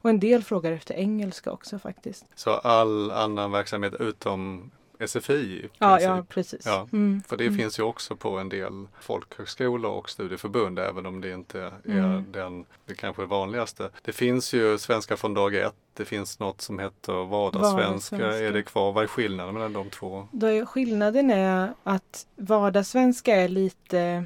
Och 0.00 0.10
en 0.10 0.20
del 0.20 0.42
frågar 0.42 0.72
efter 0.72 0.94
engelska 0.94 1.50
också 1.50 1.78
faktiskt. 1.78 2.24
Så 2.34 2.50
all 2.50 3.10
annan 3.10 3.52
verksamhet 3.52 3.94
utom 4.00 4.70
SFI. 5.06 5.68
Ja, 5.78 6.00
ja, 6.00 6.24
precis. 6.28 6.66
Ja, 6.66 6.88
mm. 6.92 7.22
För 7.28 7.36
det 7.36 7.46
mm. 7.46 7.58
finns 7.58 7.78
ju 7.78 7.82
också 7.82 8.16
på 8.16 8.38
en 8.38 8.48
del 8.48 8.86
folkhögskolor 9.00 9.90
och 9.90 10.10
studieförbund 10.10 10.78
även 10.78 11.06
om 11.06 11.20
det 11.20 11.30
inte 11.30 11.60
är 11.84 11.90
mm. 11.90 12.24
den, 12.32 12.64
det 12.86 12.94
kanske 12.94 13.24
vanligaste. 13.24 13.90
Det 14.02 14.12
finns 14.12 14.52
ju 14.52 14.78
Svenska 14.78 15.16
från 15.16 15.34
dag 15.34 15.54
ett. 15.54 15.74
Det 15.94 16.04
finns 16.04 16.38
något 16.38 16.60
som 16.60 16.78
heter 16.78 17.12
vardagssvenska. 17.12 18.16
vardagssvenska. 18.16 18.46
Är 18.46 18.52
det 18.52 18.62
kvar? 18.62 18.92
Vad 18.92 19.04
är 19.04 19.08
skillnaden 19.08 19.54
mellan 19.54 19.72
de 19.72 19.90
två? 19.90 20.28
Då 20.32 20.66
skillnaden 20.66 21.30
är 21.30 21.74
att 21.82 22.26
vardagssvenska 22.36 23.36
är 23.36 23.48
lite 23.48 24.24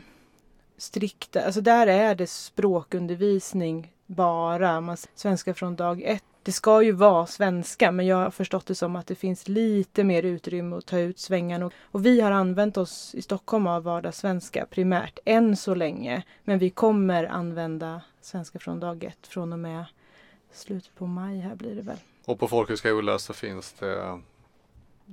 strikta, 0.78 1.45
alltså 1.45 1.61
där 1.61 1.87
är 1.87 2.14
det 2.14 2.26
språkundervisning 2.26 3.92
bara, 4.06 4.97
svenska 5.14 5.54
från 5.54 5.76
dag 5.76 6.02
ett 6.02 6.25
det 6.46 6.52
ska 6.52 6.82
ju 6.82 6.92
vara 6.92 7.26
svenska 7.26 7.90
men 7.90 8.06
jag 8.06 8.16
har 8.16 8.30
förstått 8.30 8.66
det 8.66 8.74
som 8.74 8.96
att 8.96 9.06
det 9.06 9.14
finns 9.14 9.48
lite 9.48 10.04
mer 10.04 10.22
utrymme 10.22 10.76
att 10.76 10.86
ta 10.86 10.98
ut 10.98 11.18
svängarna. 11.18 11.70
Och 11.82 12.06
vi 12.06 12.20
har 12.20 12.30
använt 12.30 12.76
oss 12.76 13.14
i 13.14 13.22
Stockholm 13.22 13.66
av 13.66 13.82
vardagssvenska 13.82 14.66
primärt 14.70 15.18
än 15.24 15.56
så 15.56 15.74
länge. 15.74 16.22
Men 16.44 16.58
vi 16.58 16.70
kommer 16.70 17.24
använda 17.24 18.00
svenska 18.20 18.58
från 18.58 18.80
dag 18.80 19.04
ett 19.04 19.26
från 19.26 19.52
och 19.52 19.58
med 19.58 19.84
slutet 20.52 20.94
på 20.94 21.06
maj 21.06 21.38
här 21.38 21.54
blir 21.54 21.74
det 21.74 21.82
väl. 21.82 21.98
Och 22.24 22.38
på 22.38 22.48
folkhögskola 22.48 23.18
så 23.18 23.32
finns 23.32 23.72
det 23.72 24.20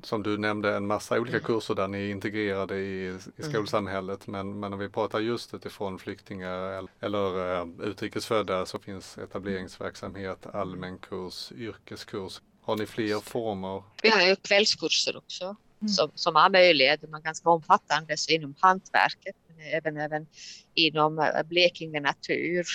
som 0.01 0.23
du 0.23 0.38
nämnde 0.38 0.75
en 0.75 0.88
massa 0.88 1.19
olika 1.19 1.38
mm. 1.38 1.45
kurser 1.45 1.75
där 1.75 1.88
ni 1.88 1.97
är 1.97 2.12
integrerade 2.12 2.77
i, 2.77 3.05
i 3.05 3.09
mm. 3.09 3.51
skolsamhället. 3.51 4.27
Men, 4.27 4.59
men 4.59 4.73
om 4.73 4.79
vi 4.79 4.89
pratar 4.89 5.19
just 5.19 5.53
utifrån 5.53 6.00
flyktingar 6.00 6.88
eller 7.00 7.62
uh, 7.62 7.67
utrikesfödda 7.81 8.65
så 8.65 8.79
finns 8.79 9.17
etableringsverksamhet, 9.17 10.45
allmän 10.45 10.97
kurs, 10.97 11.51
yrkeskurs. 11.51 12.41
Har 12.62 12.75
ni 12.75 12.85
fler 12.85 13.19
former? 13.19 13.83
Vi 14.03 14.09
har 14.09 14.21
ju 14.21 14.35
kvällskurser 14.35 15.17
också 15.17 15.55
mm. 15.81 15.89
som, 15.89 16.12
som 16.15 16.35
har 16.35 16.50
möjlighet, 16.50 17.01
de 17.01 17.13
är 17.13 17.19
ganska 17.19 17.50
omfattande, 17.50 18.17
så 18.17 18.31
inom 18.31 18.55
hantverket 18.59 19.35
men 19.47 19.65
även, 19.65 19.97
även 19.97 20.27
inom 20.73 21.19
eh, 21.19 21.43
Blekinge 21.43 22.00
natur, 22.00 22.65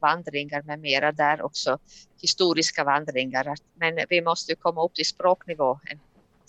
vandringar 0.00 0.62
med 0.62 0.80
mera 0.80 1.12
där 1.12 1.42
också, 1.42 1.78
historiska 2.20 2.84
vandringar. 2.84 3.54
Men 3.74 3.98
vi 4.08 4.22
måste 4.22 4.54
komma 4.54 4.84
upp 4.84 4.94
till 4.94 5.06
språknivå 5.06 5.80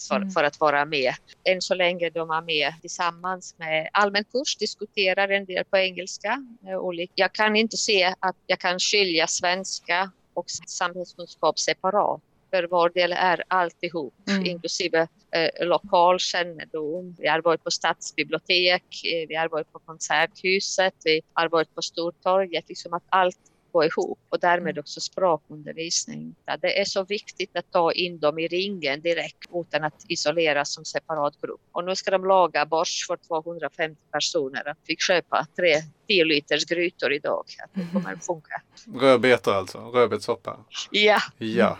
för, 0.09 0.15
mm. 0.15 0.29
för 0.29 0.43
att 0.43 0.59
vara 0.59 0.85
med. 0.85 1.13
Än 1.43 1.61
så 1.61 1.75
länge 1.75 2.09
de 2.09 2.29
är 2.31 2.41
med 2.41 2.73
tillsammans 2.81 3.55
med 3.57 3.89
allmän 3.93 4.23
kurs, 4.23 4.57
diskuterar 4.57 5.29
en 5.29 5.45
del 5.45 5.63
på 5.65 5.77
engelska. 5.77 6.45
Eh, 6.67 7.07
jag 7.15 7.33
kan 7.33 7.55
inte 7.55 7.77
se 7.77 8.13
att 8.19 8.35
jag 8.47 8.59
kan 8.59 8.79
skilja 8.79 9.27
svenska 9.27 10.11
och 10.33 10.45
samhällskunskap 10.67 11.59
separat. 11.59 12.21
För 12.49 12.63
vår 12.63 12.89
del 12.89 13.13
är 13.13 13.43
alltihop, 13.47 14.13
mm. 14.29 14.45
inklusive 14.45 15.07
eh, 15.31 15.67
lokalkännedom. 15.67 17.15
Vi 17.19 17.27
har 17.27 17.41
varit 17.41 17.63
på 17.63 17.71
stadsbibliotek, 17.71 18.83
eh, 18.83 19.27
vi 19.27 19.35
har 19.35 19.49
varit 19.49 19.71
på 19.71 19.79
Konserthuset, 19.79 20.93
vi 21.03 21.21
har 21.33 21.49
varit 21.49 21.75
på 21.75 21.81
Stortorget. 21.81 22.69
Liksom 22.69 22.93
att 22.93 23.03
allt 23.09 23.39
gå 23.77 23.85
ihop 23.85 24.19
och 24.29 24.39
därmed 24.39 24.71
mm. 24.71 24.79
också 24.79 24.99
språkundervisning. 25.01 26.35
Det 26.61 26.81
är 26.81 26.85
så 26.85 27.03
viktigt 27.03 27.57
att 27.57 27.71
ta 27.71 27.91
in 27.91 28.19
dem 28.19 28.39
i 28.39 28.47
ringen 28.47 29.01
direkt 29.01 29.49
utan 29.53 29.83
att 29.83 30.05
isoleras 30.07 30.73
som 30.73 30.85
separat 30.85 31.41
grupp. 31.41 31.61
Och 31.71 31.83
nu 31.85 31.95
ska 31.95 32.11
de 32.11 32.25
laga 32.25 32.65
borsch 32.65 33.07
för 33.07 33.17
250 33.17 34.01
personer. 34.11 34.61
Jag 34.65 34.75
fick 34.87 35.01
köpa 35.01 35.47
tre 35.55 35.75
10 36.07 36.25
liters 36.25 36.65
grytor 36.65 37.13
idag. 37.13 37.45
Att 37.63 37.69
det 37.73 37.87
kommer 37.93 38.13
att 38.13 38.25
funka. 38.25 38.61
Rödbetor 38.99 39.53
alltså? 39.53 39.77
Rödbetssoppa? 39.77 40.57
Ja. 40.91 41.19
Ja, 41.37 41.77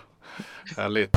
härligt. 0.77 1.11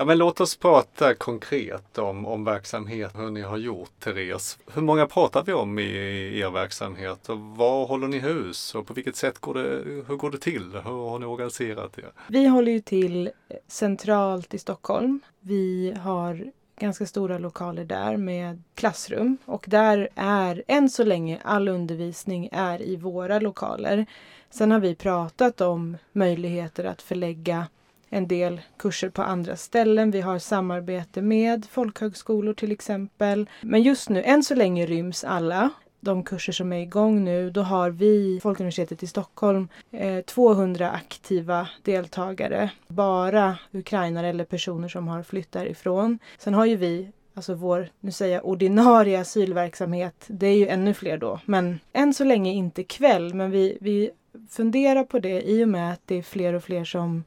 Ja, 0.00 0.04
men 0.04 0.18
låt 0.18 0.40
oss 0.40 0.56
prata 0.56 1.14
konkret 1.14 1.98
om, 1.98 2.26
om 2.26 2.44
verksamhet, 2.44 3.12
hur 3.14 3.30
ni 3.30 3.42
har 3.42 3.56
gjort 3.56 3.90
Therese. 4.00 4.58
Hur 4.72 4.82
många 4.82 5.06
pratar 5.06 5.44
vi 5.44 5.52
om 5.52 5.78
i 5.78 6.38
er 6.40 6.50
verksamhet 6.50 7.28
och 7.28 7.38
var 7.38 7.86
håller 7.86 8.08
ni 8.08 8.18
hus 8.18 8.74
och 8.74 8.86
på 8.86 8.94
vilket 8.94 9.16
sätt 9.16 9.38
går 9.38 9.54
det, 9.54 10.02
hur 10.08 10.16
går 10.16 10.30
det 10.30 10.38
till? 10.38 10.72
Hur 10.72 11.10
har 11.10 11.18
ni 11.18 11.26
organiserat 11.26 11.92
det? 11.92 12.04
Vi 12.28 12.46
håller 12.46 12.72
ju 12.72 12.80
till 12.80 13.30
centralt 13.68 14.54
i 14.54 14.58
Stockholm. 14.58 15.20
Vi 15.40 15.94
har 16.00 16.52
ganska 16.80 17.06
stora 17.06 17.38
lokaler 17.38 17.84
där 17.84 18.16
med 18.16 18.62
klassrum 18.74 19.38
och 19.44 19.64
där 19.68 20.08
är 20.14 20.62
än 20.66 20.90
så 20.90 21.04
länge 21.04 21.40
all 21.44 21.68
undervisning 21.68 22.48
är 22.52 22.82
i 22.82 22.96
våra 22.96 23.38
lokaler. 23.38 24.06
Sen 24.50 24.70
har 24.70 24.80
vi 24.80 24.94
pratat 24.94 25.60
om 25.60 25.96
möjligheter 26.12 26.84
att 26.84 27.02
förlägga 27.02 27.66
en 28.08 28.28
del 28.28 28.60
kurser 28.76 29.08
på 29.08 29.22
andra 29.22 29.56
ställen. 29.56 30.10
Vi 30.10 30.20
har 30.20 30.38
samarbete 30.38 31.22
med 31.22 31.66
folkhögskolor 31.70 32.54
till 32.54 32.72
exempel. 32.72 33.48
Men 33.60 33.82
just 33.82 34.08
nu, 34.08 34.22
än 34.22 34.42
så 34.42 34.54
länge 34.54 34.86
ryms 34.86 35.24
alla 35.24 35.70
de 36.00 36.22
kurser 36.22 36.52
som 36.52 36.72
är 36.72 36.80
igång 36.80 37.24
nu, 37.24 37.50
då 37.50 37.62
har 37.62 37.90
vi, 37.90 38.40
Folkuniversitetet 38.42 39.02
i 39.02 39.06
Stockholm, 39.06 39.68
eh, 39.90 40.20
200 40.20 40.90
aktiva 40.90 41.68
deltagare. 41.82 42.70
Bara 42.86 43.58
ukrainare 43.72 44.28
eller 44.28 44.44
personer 44.44 44.88
som 44.88 45.08
har 45.08 45.22
flytt 45.22 45.52
därifrån. 45.52 46.18
Sen 46.38 46.54
har 46.54 46.66
ju 46.66 46.76
vi 46.76 47.08
alltså 47.34 47.54
vår, 47.54 47.88
nu 48.00 48.12
säger 48.12 48.34
jag 48.34 48.46
ordinarie 48.46 49.20
asylverksamhet, 49.20 50.24
det 50.26 50.46
är 50.46 50.56
ju 50.56 50.68
ännu 50.68 50.94
fler 50.94 51.18
då. 51.18 51.40
Men 51.44 51.80
än 51.92 52.14
så 52.14 52.24
länge 52.24 52.52
inte 52.52 52.84
kväll, 52.84 53.34
men 53.34 53.50
vi, 53.50 53.78
vi 53.80 54.10
funderar 54.50 55.04
på 55.04 55.18
det 55.18 55.42
i 55.42 55.64
och 55.64 55.68
med 55.68 55.92
att 55.92 56.00
det 56.04 56.14
är 56.14 56.22
fler 56.22 56.52
och 56.52 56.64
fler 56.64 56.84
som 56.84 57.24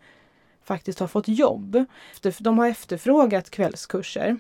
faktiskt 0.64 1.00
har 1.00 1.08
fått 1.08 1.28
jobb. 1.28 1.86
De 2.40 2.58
har 2.58 2.68
efterfrågat 2.68 3.50
kvällskurser. 3.50 4.40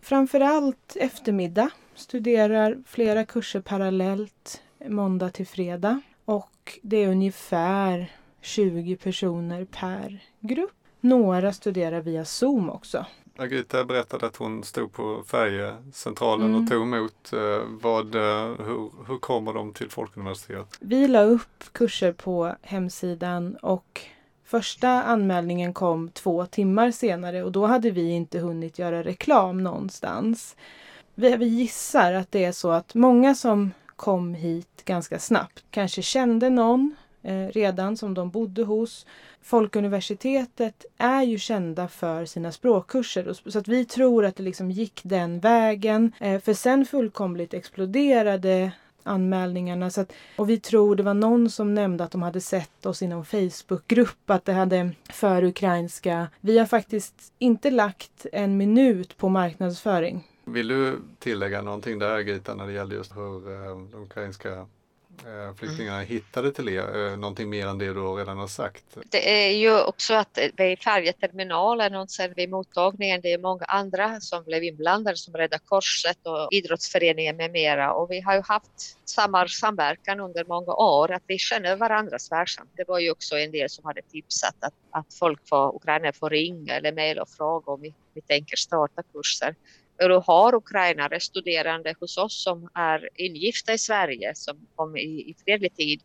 Framförallt 0.00 0.96
eftermiddag 0.96 1.70
studerar 1.94 2.78
flera 2.86 3.24
kurser 3.24 3.60
parallellt 3.60 4.62
måndag 4.86 5.30
till 5.30 5.46
fredag. 5.46 6.00
Och 6.24 6.78
det 6.82 6.96
är 6.96 7.08
ungefär 7.08 8.12
20 8.40 8.96
personer 8.96 9.64
per 9.64 10.24
grupp. 10.40 10.70
Några 11.00 11.52
studerar 11.52 12.00
via 12.00 12.24
Zoom 12.24 12.70
också. 12.70 13.06
Margita 13.38 13.84
berättade 13.84 14.26
att 14.26 14.36
hon 14.36 14.64
stod 14.64 14.92
på 14.92 15.22
färjecentralen 15.26 16.46
mm. 16.46 16.62
och 16.62 16.70
tog 16.70 16.82
emot. 16.82 17.32
Eh, 17.32 17.62
vad, 17.82 18.14
eh, 18.14 18.66
hur, 18.66 18.90
hur 19.06 19.18
kommer 19.18 19.52
de 19.52 19.72
till 19.72 19.90
Folkuniversitetet? 19.90 20.78
Vi 20.80 21.08
la 21.08 21.22
upp 21.22 21.64
kurser 21.72 22.12
på 22.12 22.54
hemsidan 22.62 23.56
och 23.56 24.00
första 24.50 24.88
anmälningen 24.88 25.72
kom 25.72 26.08
två 26.08 26.46
timmar 26.46 26.90
senare 26.90 27.42
och 27.42 27.52
då 27.52 27.66
hade 27.66 27.90
vi 27.90 28.10
inte 28.10 28.38
hunnit 28.38 28.78
göra 28.78 29.02
reklam 29.02 29.62
någonstans. 29.62 30.56
Vi, 31.14 31.36
vi 31.36 31.46
gissar 31.46 32.12
att 32.12 32.32
det 32.32 32.44
är 32.44 32.52
så 32.52 32.70
att 32.70 32.94
många 32.94 33.34
som 33.34 33.70
kom 33.96 34.34
hit 34.34 34.82
ganska 34.84 35.18
snabbt 35.18 35.64
kanske 35.70 36.02
kände 36.02 36.50
någon 36.50 36.96
eh, 37.22 37.46
redan 37.46 37.96
som 37.96 38.14
de 38.14 38.30
bodde 38.30 38.62
hos. 38.62 39.06
Folkuniversitetet 39.42 40.84
är 40.98 41.22
ju 41.22 41.38
kända 41.38 41.88
för 41.88 42.24
sina 42.24 42.52
språkkurser 42.52 43.50
så 43.50 43.58
att 43.58 43.68
vi 43.68 43.84
tror 43.84 44.24
att 44.24 44.36
det 44.36 44.42
liksom 44.42 44.70
gick 44.70 45.00
den 45.04 45.40
vägen. 45.40 46.12
Eh, 46.20 46.40
för 46.40 46.54
sen 46.54 46.86
fullkomligt 46.86 47.54
exploderade 47.54 48.72
anmälningarna. 49.02 49.90
Så 49.90 50.00
att, 50.00 50.12
och 50.36 50.50
vi 50.50 50.60
tror 50.60 50.96
det 50.96 51.02
var 51.02 51.14
någon 51.14 51.50
som 51.50 51.74
nämnde 51.74 52.04
att 52.04 52.10
de 52.10 52.22
hade 52.22 52.40
sett 52.40 52.86
oss 52.86 53.02
i 53.02 53.08
någon 53.08 53.24
Facebookgrupp, 53.24 54.30
att 54.30 54.44
det 54.44 54.52
hade 54.52 54.90
för 55.10 55.44
ukrainska. 55.44 56.28
Vi 56.40 56.58
har 56.58 56.66
faktiskt 56.66 57.32
inte 57.38 57.70
lagt 57.70 58.26
en 58.32 58.56
minut 58.56 59.16
på 59.16 59.28
marknadsföring. 59.28 60.26
Vill 60.44 60.68
du 60.68 60.98
tillägga 61.18 61.62
någonting 61.62 61.98
där 61.98 62.18
Gita 62.18 62.54
när 62.54 62.66
det 62.66 62.72
gäller 62.72 62.96
just 62.96 63.16
hur 63.16 63.52
eh, 63.52 63.68
de 63.68 63.94
ukrainska 63.94 64.66
flyktingarna 65.58 65.96
mm. 65.96 66.08
hittade 66.08 66.52
till 66.52 66.68
er? 66.68 67.06
Eh, 67.06 67.16
någonting 67.16 67.50
mer 67.50 67.66
än 67.66 67.78
det 67.78 67.94
du 67.94 68.00
redan 68.00 68.38
har 68.38 68.46
sagt? 68.46 68.84
Det 69.08 69.46
är 69.46 69.52
ju 69.52 69.82
också 69.82 70.14
att 70.14 70.38
vid 70.56 70.78
färjeterminalen 70.78 71.94
och 71.94 72.10
sen 72.10 72.32
vid 72.36 72.50
mottagningen, 72.50 73.20
det 73.20 73.32
är 73.32 73.38
många 73.38 73.64
andra 73.64 74.20
som 74.20 74.44
blev 74.44 74.64
inblandade 74.64 75.16
som 75.16 75.34
Rädda 75.34 75.58
Korset 75.58 76.18
och 76.26 76.48
idrottsföreningen 76.52 77.36
med 77.36 77.50
mera 77.50 77.92
och 77.92 78.10
vi 78.10 78.20
har 78.20 78.34
ju 78.34 78.42
haft 78.42 78.96
samma 79.04 79.48
samverkan 79.48 80.20
under 80.20 80.44
många 80.44 80.72
år, 80.72 81.12
att 81.12 81.22
vi 81.26 81.38
känner 81.38 81.76
varandras 81.76 82.32
verksamhet. 82.32 82.72
Det 82.76 82.84
var 82.88 82.98
ju 82.98 83.10
också 83.10 83.38
en 83.38 83.50
del 83.50 83.70
som 83.70 83.84
hade 83.84 84.02
tipsat 84.02 84.54
att, 84.60 84.74
att 84.90 85.14
folk 85.14 85.48
från 85.48 85.76
Ukraina 85.76 86.12
får 86.12 86.30
ringa 86.30 86.74
eller 86.74 86.92
mejla 86.92 87.22
och 87.22 87.28
fråga 87.28 87.72
om 87.72 87.80
vi, 87.80 87.94
vi 88.14 88.20
tänker 88.20 88.56
starta 88.56 89.02
kurser 89.12 89.54
då 90.08 90.20
har 90.20 90.54
ukrainare 90.54 91.20
studerande 91.20 91.94
hos 92.00 92.18
oss 92.18 92.42
som 92.42 92.68
är 92.74 93.08
ingifta 93.14 93.72
i 93.72 93.78
Sverige 93.78 94.34
som 94.34 94.66
kom 94.76 94.96
i, 94.96 95.00
i 95.00 95.34
fredlig 95.44 95.76
tid 95.76 96.00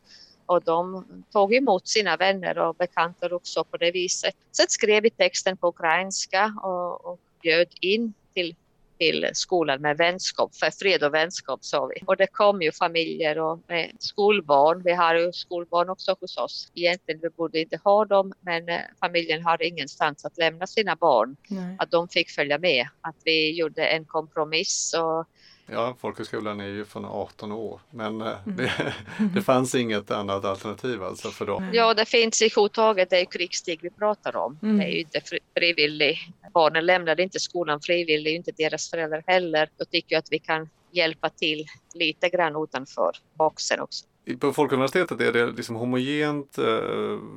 och 0.45 0.63
de 0.63 1.05
tog 1.31 1.53
emot 1.53 1.87
sina 1.87 2.17
vänner 2.17 2.57
och 2.57 2.75
bekanta 2.75 3.35
också 3.35 3.63
på 3.63 3.77
det 3.77 3.91
viset. 3.91 4.35
Sen 4.51 4.65
skrev 4.69 5.03
vi 5.03 5.09
texten 5.09 5.57
på 5.57 5.67
ukrainska 5.67 6.53
och, 6.63 7.05
och 7.05 7.19
bjöd 7.41 7.67
in 7.79 8.13
till 8.33 8.55
till 8.97 9.29
skolan 9.33 9.81
med 9.81 9.97
vänskap, 9.97 10.55
för 10.55 10.71
fred 10.71 11.03
och 11.03 11.13
vänskap 11.13 11.63
sa 11.63 11.85
vi. 11.85 11.95
Och 12.05 12.17
det 12.17 12.27
kom 12.27 12.61
ju 12.61 12.71
familjer 12.71 13.39
och 13.39 13.59
med 13.67 13.91
skolbarn. 13.99 14.81
Vi 14.83 14.93
har 14.93 15.15
ju 15.15 15.31
skolbarn 15.33 15.89
också 15.89 16.15
hos 16.19 16.37
oss. 16.37 16.71
Egentligen 16.75 17.19
vi 17.23 17.29
borde 17.29 17.59
inte 17.59 17.79
ha 17.83 18.05
dem, 18.05 18.33
men 18.41 18.69
eh, 18.69 18.79
familjen 18.99 19.43
har 19.43 19.63
ingenstans 19.63 20.25
att 20.25 20.37
lämna 20.37 20.67
sina 20.67 20.95
barn. 20.95 21.35
Nej. 21.47 21.75
Att 21.79 21.91
de 21.91 22.07
fick 22.07 22.29
följa 22.29 22.57
med. 22.57 22.87
Att 23.01 23.15
vi 23.23 23.51
gjorde 23.51 23.85
en 23.85 24.05
kompromiss 24.05 24.95
och 24.97 25.27
Ja, 25.65 25.95
folkhögskolan 25.99 26.59
är 26.59 26.67
ju 26.67 26.85
från 26.85 27.05
18 27.05 27.51
år 27.51 27.79
men 27.89 28.21
eh, 28.21 28.27
mm. 28.27 28.57
det, 28.57 28.93
det 29.33 29.41
fanns 29.41 29.75
inget 29.75 30.11
annat 30.11 30.45
alternativ 30.45 31.03
alltså 31.03 31.29
för 31.29 31.45
dem. 31.45 31.69
Ja, 31.73 31.93
det 31.93 32.05
finns 32.05 32.41
i 32.41 32.49
huvudtaget, 32.55 33.09
det 33.09 33.19
är 33.19 33.25
krigstid 33.25 33.79
vi 33.81 33.89
pratar 33.89 34.35
om. 34.35 34.59
Mm. 34.63 34.77
Det 34.77 34.83
är 34.83 34.89
ju 34.89 34.99
inte 34.99 35.21
frivilligt. 35.57 36.19
Barnen 36.53 36.85
lämnade 36.85 37.23
inte 37.23 37.39
skolan 37.39 37.81
frivilligt, 37.81 38.35
inte 38.35 38.51
deras 38.51 38.89
föräldrar 38.89 39.23
heller. 39.27 39.69
Då 39.77 39.85
tycker 39.85 40.15
jag 40.15 40.19
att 40.19 40.31
vi 40.31 40.39
kan 40.39 40.69
hjälpa 40.91 41.29
till 41.29 41.65
lite 41.93 42.29
grann 42.29 42.63
utanför 42.63 43.11
boxen 43.33 43.79
också. 43.79 44.05
På 44.39 44.53
Folkuniversitetet, 44.53 45.21
är 45.21 45.31
det 45.31 45.51
liksom 45.51 45.75
homogent 45.75 46.57
eh, 46.57 46.63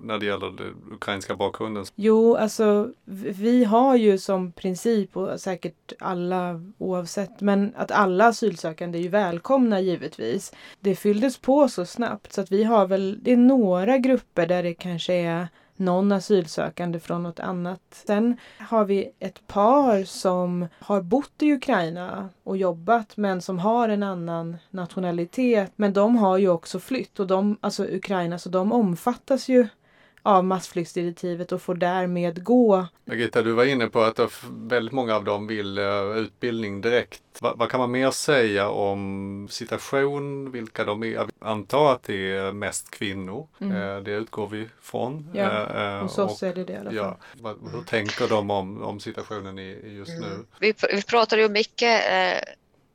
när 0.03 0.19
det 0.19 0.27
gäller 0.27 0.51
den 0.51 0.93
ukrainska 0.93 1.37
bakgrunden? 1.37 1.85
Jo, 1.95 2.37
alltså 2.37 2.93
vi 3.05 3.65
har 3.65 3.97
ju 3.97 4.19
som 4.19 4.53
princip 4.53 5.17
och 5.17 5.41
säkert 5.41 5.93
alla 5.99 6.61
oavsett, 6.79 7.41
men 7.41 7.73
att 7.77 7.91
alla 7.91 8.27
asylsökande 8.27 8.99
är 8.99 9.03
ju 9.03 9.09
välkomna 9.09 9.81
givetvis. 9.81 10.53
Det 10.81 10.97
fylldes 10.97 11.39
på 11.39 11.69
så 11.69 11.85
snabbt 11.85 12.33
så 12.33 12.41
att 12.41 12.53
vi 12.53 12.65
har 12.65 12.87
väl, 12.87 13.19
det 13.23 13.33
är 13.33 13.37
några 13.37 13.99
grupper 13.99 14.47
där 14.47 14.63
det 14.63 14.75
kanske 14.75 15.15
är 15.15 15.49
någon 15.79 16.13
asylsökande 16.13 17.01
från 17.01 17.23
något 17.23 17.41
annat. 17.41 17.81
Sen 17.91 18.37
har 18.59 18.85
vi 18.85 19.11
ett 19.19 19.47
par 19.47 20.05
som 20.05 20.69
har 20.79 21.03
bott 21.03 21.43
i 21.43 21.53
Ukraina 21.53 22.29
och 22.45 22.57
jobbat 22.57 23.17
men 23.17 23.43
som 23.43 23.59
har 23.59 23.89
en 23.89 24.03
annan 24.03 24.57
nationalitet. 24.71 25.73
Men 25.77 25.93
de 25.93 26.17
har 26.17 26.39
ju 26.39 26.49
också 26.49 26.81
flytt 26.81 27.21
och 27.21 27.27
de, 27.27 27.57
alltså 27.61 27.85
Ukraina, 27.85 28.39
så 28.39 28.49
de 28.49 28.73
omfattas 28.73 29.49
ju 29.49 29.69
av 30.29 30.45
massflyktsdirektivet 30.45 31.53
och 31.53 31.63
får 31.63 31.75
därmed 31.75 32.45
gå. 32.45 32.87
Birgitta, 33.05 33.43
du 33.43 33.53
var 33.53 33.65
inne 33.65 33.87
på 33.87 34.01
att 34.01 34.21
väldigt 34.51 34.93
många 34.93 35.17
av 35.17 35.25
dem 35.25 35.47
vill 35.47 35.79
uh, 35.79 36.19
utbildning 36.19 36.81
direkt. 36.81 37.23
Va, 37.41 37.55
vad 37.57 37.71
kan 37.71 37.81
man 37.81 37.91
mer 37.91 38.11
säga 38.11 38.69
om 38.69 39.47
situation, 39.51 40.51
vilka 40.51 40.85
de 40.85 41.03
är? 41.03 41.07
Jag 41.07 41.31
antar 41.39 41.93
att 41.93 42.03
det 42.03 42.33
är 42.33 42.53
mest 42.53 42.91
kvinnor. 42.91 43.49
Mm. 43.61 43.77
Uh, 43.77 44.03
det 44.03 44.11
utgår 44.11 44.49
vi 44.49 44.69
från. 44.81 45.31
Ja, 45.35 45.67
uh, 45.97 46.03
hos 46.03 46.19
oss 46.19 46.43
och, 46.43 46.49
är 46.49 46.55
det 46.55 46.65
det 46.65 46.73
i 46.73 46.77
alla 46.77 46.91
fall. 46.91 47.17
Ja, 47.43 47.55
hur 47.73 47.83
tänker 47.83 48.29
de 48.29 48.51
om, 48.51 48.83
om 48.83 49.01
situationen 49.01 49.59
i, 49.59 49.95
just 49.97 50.13
mm. 50.13 50.31
nu? 50.31 50.45
Vi, 50.61 50.75
vi 50.93 51.03
pratar 51.03 51.39
ju 51.39 51.49
mycket 51.49 52.03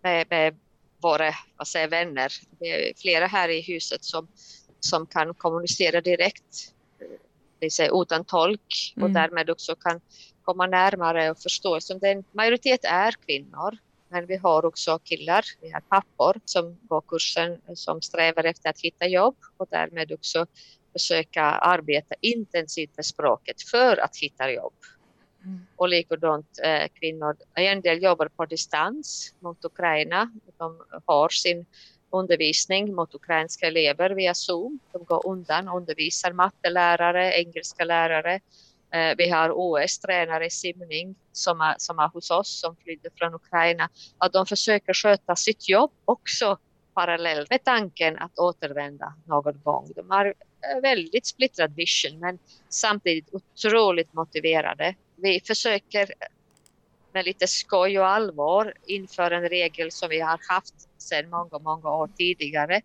med, 0.04 0.28
med 0.30 0.56
våra 1.02 1.34
vad 1.58 1.68
säger, 1.68 1.88
vänner. 1.88 2.34
Det 2.60 2.90
är 2.90 2.94
flera 2.98 3.28
här 3.28 3.50
i 3.50 3.62
huset 3.62 4.04
som, 4.04 4.28
som 4.80 5.06
kan 5.06 5.34
kommunicera 5.34 6.02
direkt 6.02 6.73
säga, 7.70 7.92
utan 7.94 8.26
tolk 8.26 8.94
och 8.96 9.02
mm. 9.02 9.14
därmed 9.14 9.50
också 9.50 9.76
kan 9.76 10.02
komma 10.42 10.68
närmare 10.68 11.32
och 11.32 11.40
förstå. 11.40 11.82
Som 11.82 12.00
den 12.00 12.24
majoritet 12.32 12.86
är 12.86 13.12
kvinnor, 13.26 13.78
men 14.10 14.26
vi 14.26 14.36
har 14.36 14.66
också 14.66 15.00
killar, 15.00 15.46
vi 15.62 15.72
har 15.72 15.82
pappor 15.82 16.40
som 16.46 16.78
går 16.82 17.02
kursen 17.02 17.62
som 17.76 18.02
strävar 18.02 18.44
efter 18.44 18.70
att 18.70 18.82
hitta 18.82 19.08
jobb 19.08 19.36
och 19.58 19.68
därmed 19.72 20.12
också 20.12 20.46
försöka 20.94 21.44
arbeta 21.44 22.16
intensivt 22.22 22.96
med 22.96 23.06
språket 23.06 23.62
för 23.62 23.98
att 23.98 24.18
hitta 24.18 24.52
jobb. 24.52 24.74
Mm. 25.44 25.66
Och 25.76 25.90
likadant 25.90 26.60
eh, 26.64 26.88
kvinnor, 26.94 27.36
en 27.56 27.82
del 27.82 28.04
jobbar 28.04 28.28
på 28.28 28.46
distans 28.46 29.34
mot 29.40 29.66
Ukraina. 29.66 30.32
De 30.58 30.84
har 31.06 31.30
sin 31.30 31.66
undervisning 32.14 32.96
mot 32.96 33.16
ukrainska 33.16 33.68
elever 33.68 34.10
via 34.10 34.34
Zoom. 34.34 34.80
De 34.92 35.04
går 35.04 35.28
undan 35.28 35.68
och 35.68 35.78
undervisar 35.78 36.32
mattelärare, 36.32 37.32
engelska 37.34 37.86
lärare. 37.86 38.40
Eh, 38.94 39.16
vi 39.18 39.30
har 39.30 39.52
OS-tränare 39.54 40.46
i 40.46 40.50
simning 40.50 41.16
som 41.32 41.62
är, 41.62 41.76
som 41.78 42.00
är 42.00 42.08
hos 42.08 42.32
oss 42.32 42.60
som 42.60 42.76
flydde 42.76 43.10
från 43.16 43.34
Ukraina. 43.34 43.90
Att 44.18 44.34
de 44.34 44.46
försöker 44.46 44.94
sköta 44.94 45.36
sitt 45.36 45.70
jobb 45.70 45.92
också 46.06 46.58
parallellt 46.94 47.50
med 47.50 47.64
tanken 47.64 48.18
att 48.18 48.40
återvända 48.40 49.14
någon 49.26 49.62
gång. 49.64 49.92
De 49.96 50.10
har 50.10 50.26
eh, 50.26 50.82
väldigt 50.82 51.26
splittrad 51.26 51.76
vision 51.76 52.20
men 52.20 52.40
samtidigt 52.70 53.30
otroligt 53.34 54.14
motiverade. 54.14 54.96
Vi 55.16 55.42
försöker 55.48 56.14
med 57.14 57.26
lite 57.26 57.48
skoj 57.48 58.00
och 58.00 58.08
allvar 58.08 58.74
inför 58.86 59.32
en 59.32 59.50
regel 59.50 59.92
som 59.92 60.10
vi 60.10 60.20
har 60.20 60.40
haft 60.50 60.74
sedan 60.98 61.30
många, 61.30 61.60
många 61.60 61.90
år 61.90 62.10
tidigare 62.18 62.82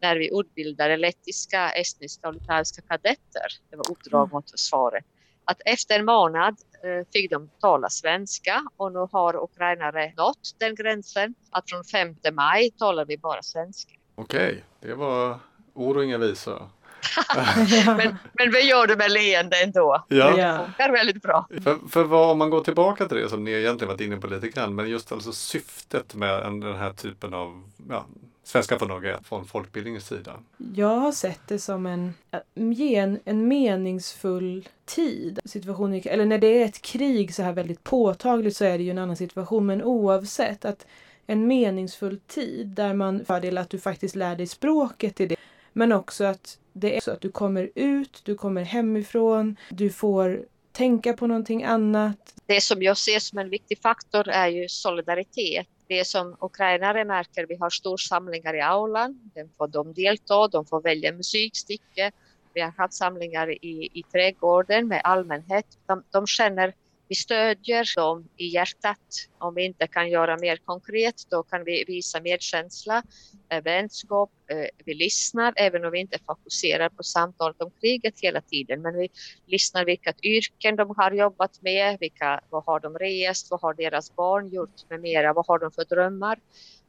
när 0.00 0.16
vi 0.16 0.40
utbildade 0.40 0.96
lettiska, 0.96 1.70
estniska 1.70 2.28
och 2.28 2.34
litauiska 2.34 2.82
kadetter. 2.82 3.46
Det 3.70 3.76
var 3.76 3.90
uppdrag 3.90 4.22
mm. 4.22 4.32
mot 4.32 4.50
försvaret. 4.50 5.04
att 5.44 5.60
efter 5.64 5.98
en 5.98 6.04
månad 6.04 6.56
eh, 6.84 7.06
fick 7.12 7.30
de 7.30 7.50
tala 7.60 7.88
svenska 7.90 8.62
och 8.76 8.92
nu 8.92 9.08
har 9.12 9.44
ukrainare 9.44 10.12
nått 10.16 10.54
den 10.58 10.74
gränsen 10.74 11.34
att 11.50 11.70
från 11.70 11.84
5 11.84 12.16
maj 12.32 12.70
talar 12.70 13.04
vi 13.04 13.18
bara 13.18 13.42
svenska. 13.42 13.92
Okej, 14.14 14.64
det 14.80 14.94
var 14.94 15.38
ord 15.74 15.96
och 15.96 16.04
inga 16.04 16.18
visor. 16.18 16.68
men, 17.86 18.16
men 18.32 18.50
vi 18.52 18.68
gör 18.68 18.86
det 18.86 18.96
med 18.96 19.12
leende 19.12 19.62
ändå. 19.62 20.04
Ja. 20.08 20.36
Det 20.36 20.64
funkar 20.66 20.92
väldigt 20.92 21.22
bra. 21.22 21.46
För, 21.64 21.88
för 21.88 22.04
vad, 22.04 22.30
om 22.30 22.38
man 22.38 22.50
går 22.50 22.64
tillbaka 22.64 23.08
till 23.08 23.16
det 23.16 23.28
som 23.28 23.44
ni 23.44 23.50
egentligen 23.50 23.88
varit 23.88 24.00
inne 24.00 24.16
på 24.16 24.26
lite 24.26 24.48
grann, 24.48 24.74
men 24.74 24.88
just 24.88 25.12
alltså 25.12 25.32
syftet 25.32 26.14
med 26.14 26.42
en, 26.42 26.60
den 26.60 26.76
här 26.76 26.92
typen 26.92 27.34
av 27.34 27.62
ja, 27.88 28.06
Svenska 28.44 28.78
för 28.78 28.86
några 28.86 29.22
från 29.22 29.46
folkbildningens 29.46 30.06
sida? 30.06 30.32
Jag 30.74 30.96
har 30.96 31.12
sett 31.12 31.40
det 31.48 31.58
som 31.58 31.86
en, 31.86 32.14
en, 32.54 33.18
en 33.24 33.48
meningsfull 33.48 34.68
tid. 34.84 35.38
Situation, 35.44 36.00
eller 36.04 36.24
när 36.24 36.38
det 36.38 36.62
är 36.62 36.64
ett 36.64 36.82
krig 36.82 37.34
så 37.34 37.42
här 37.42 37.52
väldigt 37.52 37.84
påtagligt 37.84 38.56
så 38.56 38.64
är 38.64 38.78
det 38.78 38.84
ju 38.84 38.90
en 38.90 38.98
annan 38.98 39.16
situation. 39.16 39.66
Men 39.66 39.82
oavsett 39.82 40.64
att 40.64 40.86
en 41.26 41.46
meningsfull 41.46 42.20
tid 42.26 42.66
där 42.66 42.94
man 42.94 43.24
fördel 43.24 43.58
att 43.58 43.70
du 43.70 43.78
faktiskt 43.78 44.14
lär 44.14 44.36
dig 44.36 44.46
språket 44.46 45.20
i 45.20 45.26
det. 45.26 45.36
Men 45.72 45.92
också 45.92 46.24
att 46.24 46.58
det 46.72 46.96
är 46.96 47.00
så 47.00 47.10
att 47.10 47.20
du 47.20 47.30
kommer 47.30 47.70
ut, 47.74 48.22
du 48.24 48.34
kommer 48.34 48.62
hemifrån, 48.62 49.56
du 49.68 49.90
får 49.90 50.46
tänka 50.72 51.12
på 51.12 51.26
någonting 51.26 51.64
annat. 51.64 52.34
Det 52.46 52.60
som 52.60 52.82
jag 52.82 52.96
ser 52.96 53.18
som 53.18 53.38
en 53.38 53.50
viktig 53.50 53.78
faktor 53.78 54.28
är 54.28 54.48
ju 54.48 54.68
solidaritet. 54.68 55.66
Det 55.86 56.06
som 56.06 56.36
ukrainare 56.40 57.04
märker, 57.04 57.46
vi 57.46 57.56
har 57.56 57.70
storsamlingar 57.70 58.54
i 58.54 58.60
aulan, 58.60 59.30
den 59.34 59.48
får 59.58 59.68
de 59.68 59.92
delta, 59.92 60.48
de 60.48 60.66
får 60.66 60.80
välja 60.82 61.12
musikstycke. 61.12 62.12
Vi 62.54 62.60
har 62.60 62.70
haft 62.70 62.94
samlingar 62.94 63.64
i, 63.64 63.88
i 63.92 64.02
trädgården 64.12 64.88
med 64.88 65.00
allmänhet. 65.04 65.66
De, 65.86 66.04
de 66.10 66.26
känner 66.26 66.74
vi 67.12 67.16
stödjer 67.16 67.96
dem 67.96 68.28
i 68.36 68.46
hjärtat. 68.46 69.28
Om 69.38 69.54
vi 69.54 69.64
inte 69.64 69.86
kan 69.86 70.10
göra 70.10 70.36
mer 70.36 70.56
konkret, 70.56 71.14
då 71.30 71.42
kan 71.42 71.64
vi 71.64 71.84
visa 71.86 72.20
medkänsla, 72.20 73.02
eh, 73.48 73.62
vänskap. 73.62 74.30
Eh, 74.46 74.66
vi 74.84 74.94
lyssnar, 74.94 75.52
även 75.56 75.84
om 75.84 75.90
vi 75.92 76.00
inte 76.00 76.18
fokuserar 76.26 76.88
på 76.88 77.02
samtalet 77.02 77.62
om 77.62 77.70
kriget 77.80 78.14
hela 78.20 78.40
tiden. 78.40 78.82
Men 78.82 78.98
vi 78.98 79.08
lyssnar 79.46 79.84
vilka 79.84 80.12
yrken 80.22 80.76
de 80.76 80.94
har 80.96 81.12
jobbat 81.12 81.62
med, 81.62 81.96
vilka, 82.00 82.40
vad 82.50 82.64
har 82.64 82.80
de 82.80 82.98
rest, 82.98 83.50
vad 83.50 83.60
har 83.60 83.74
deras 83.74 84.16
barn 84.16 84.48
gjort 84.48 84.90
med 84.90 85.00
mera, 85.00 85.32
vad 85.32 85.46
har 85.46 85.58
de 85.58 85.70
för 85.70 85.84
drömmar. 85.84 86.38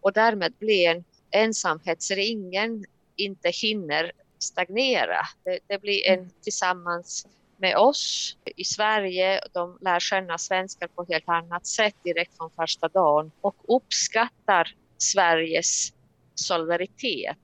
Och 0.01 0.13
därmed 0.13 0.53
blir 0.59 0.89
en 0.89 1.03
ensamhetsringen 1.31 2.85
inte 3.15 3.49
hinner 3.49 4.11
stagnera. 4.39 5.21
Det, 5.43 5.59
det 5.67 5.81
blir 5.81 6.07
en 6.07 6.29
tillsammans 6.43 7.27
med 7.57 7.77
oss 7.77 8.37
i 8.55 8.63
Sverige. 8.63 9.41
De 9.53 9.77
lär 9.81 9.99
känna 9.99 10.37
svenskar 10.37 10.87
på 10.87 11.01
ett 11.01 11.09
helt 11.09 11.29
annat 11.29 11.67
sätt 11.67 11.95
direkt 12.03 12.37
från 12.37 12.51
första 12.51 12.87
dagen 12.87 13.31
och 13.41 13.55
uppskattar 13.67 14.75
Sveriges 14.97 15.93
solidaritet 16.35 17.37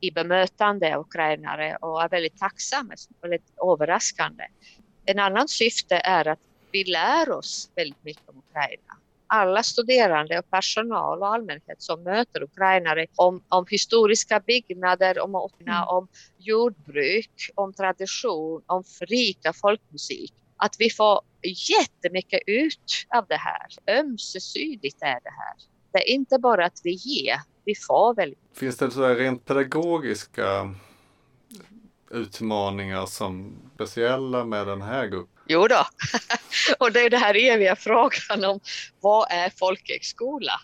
i 0.00 0.10
bemötande 0.10 0.96
av 0.96 1.00
ukrainare 1.00 1.76
och 1.76 2.02
är 2.02 2.08
väldigt 2.08 2.38
tacksamma, 2.38 2.94
väldigt 3.20 3.52
överraskande. 3.72 4.44
En 5.04 5.18
annan 5.18 5.48
syfte 5.48 5.96
är 5.96 6.28
att 6.28 6.40
vi 6.72 6.84
lär 6.84 7.30
oss 7.30 7.70
väldigt 7.76 8.04
mycket 8.04 8.28
om 8.28 8.38
Ukraina 8.38 8.96
alla 9.32 9.62
studerande 9.62 10.38
och 10.38 10.50
personal 10.50 11.22
och 11.22 11.34
allmänhet 11.34 11.82
som 11.82 12.02
möter 12.02 12.42
ukrainare 12.42 13.06
om, 13.16 13.42
om 13.48 13.64
historiska 13.70 14.40
byggnader, 14.40 15.20
om, 15.20 15.48
mm. 15.60 15.88
om 15.88 16.08
jordbruk, 16.38 17.50
om 17.54 17.72
tradition, 17.72 18.62
om 18.66 18.84
rika 19.00 19.52
folkmusik. 19.52 20.34
Att 20.56 20.76
vi 20.78 20.90
får 20.90 21.20
jättemycket 21.70 22.40
ut 22.46 23.06
av 23.16 23.26
det 23.28 23.36
här. 23.36 23.98
Ömsesidigt 24.00 25.02
är 25.02 25.20
det 25.22 25.34
här. 25.38 25.54
Det 25.92 25.98
är 25.98 26.14
inte 26.14 26.38
bara 26.38 26.66
att 26.66 26.80
vi 26.84 26.92
ger, 26.92 27.36
vi 27.64 27.74
får 27.74 28.14
väldigt 28.14 28.38
Finns 28.54 28.76
det 28.76 28.90
så 28.90 29.08
rent 29.08 29.44
pedagogiska 29.44 30.74
utmaningar 32.10 33.06
som 33.06 33.56
speciella 33.74 34.44
med 34.44 34.66
den 34.66 34.82
här 34.82 35.06
gruppen? 35.06 35.39
Jo 35.52 35.68
då. 35.68 35.86
och 36.78 36.92
det 36.92 37.00
är 37.00 37.10
det 37.10 37.16
här 37.16 37.36
eviga 37.36 37.76
frågan 37.76 38.44
om 38.44 38.60
vad 39.00 39.26
är 39.30 39.50
folkhögskola? 39.58 40.60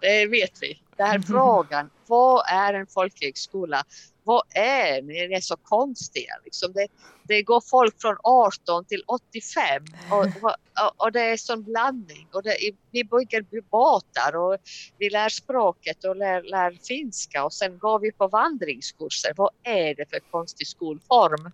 Det 0.00 0.26
vet 0.26 0.62
vi. 0.62 0.80
Det 0.96 1.04
här 1.04 1.20
frågan, 1.20 1.90
vad 2.06 2.44
är 2.48 2.74
en 2.74 2.86
folkhögskola? 2.86 3.84
Vad 4.24 4.42
är 4.54 5.02
ni? 5.02 5.28
Ni 5.28 5.34
är 5.34 5.40
så 5.40 5.56
konstiga. 5.56 6.34
Liksom 6.44 6.72
det, 6.72 6.86
det 7.22 7.42
går 7.42 7.60
folk 7.70 8.00
från 8.00 8.16
18 8.22 8.84
till 8.84 9.02
85 9.06 9.84
och, 10.10 10.26
och, 10.42 10.56
och 10.96 11.12
det 11.12 11.20
är 11.20 11.36
sån 11.36 11.62
blandning. 11.62 12.28
Och 12.32 12.42
det, 12.42 12.56
vi 12.90 13.04
bygger 13.04 13.62
båtar 13.70 14.36
och 14.36 14.56
vi 14.98 15.10
lär 15.10 15.28
språket 15.28 16.04
och 16.04 16.16
lär, 16.16 16.42
lär 16.42 16.78
finska 16.88 17.44
och 17.44 17.52
sen 17.52 17.78
går 17.78 17.98
vi 17.98 18.12
på 18.12 18.28
vandringskurser. 18.28 19.32
Vad 19.36 19.50
är 19.62 19.94
det 19.94 20.10
för 20.10 20.18
konstig 20.30 20.66
skolform? 20.66 21.52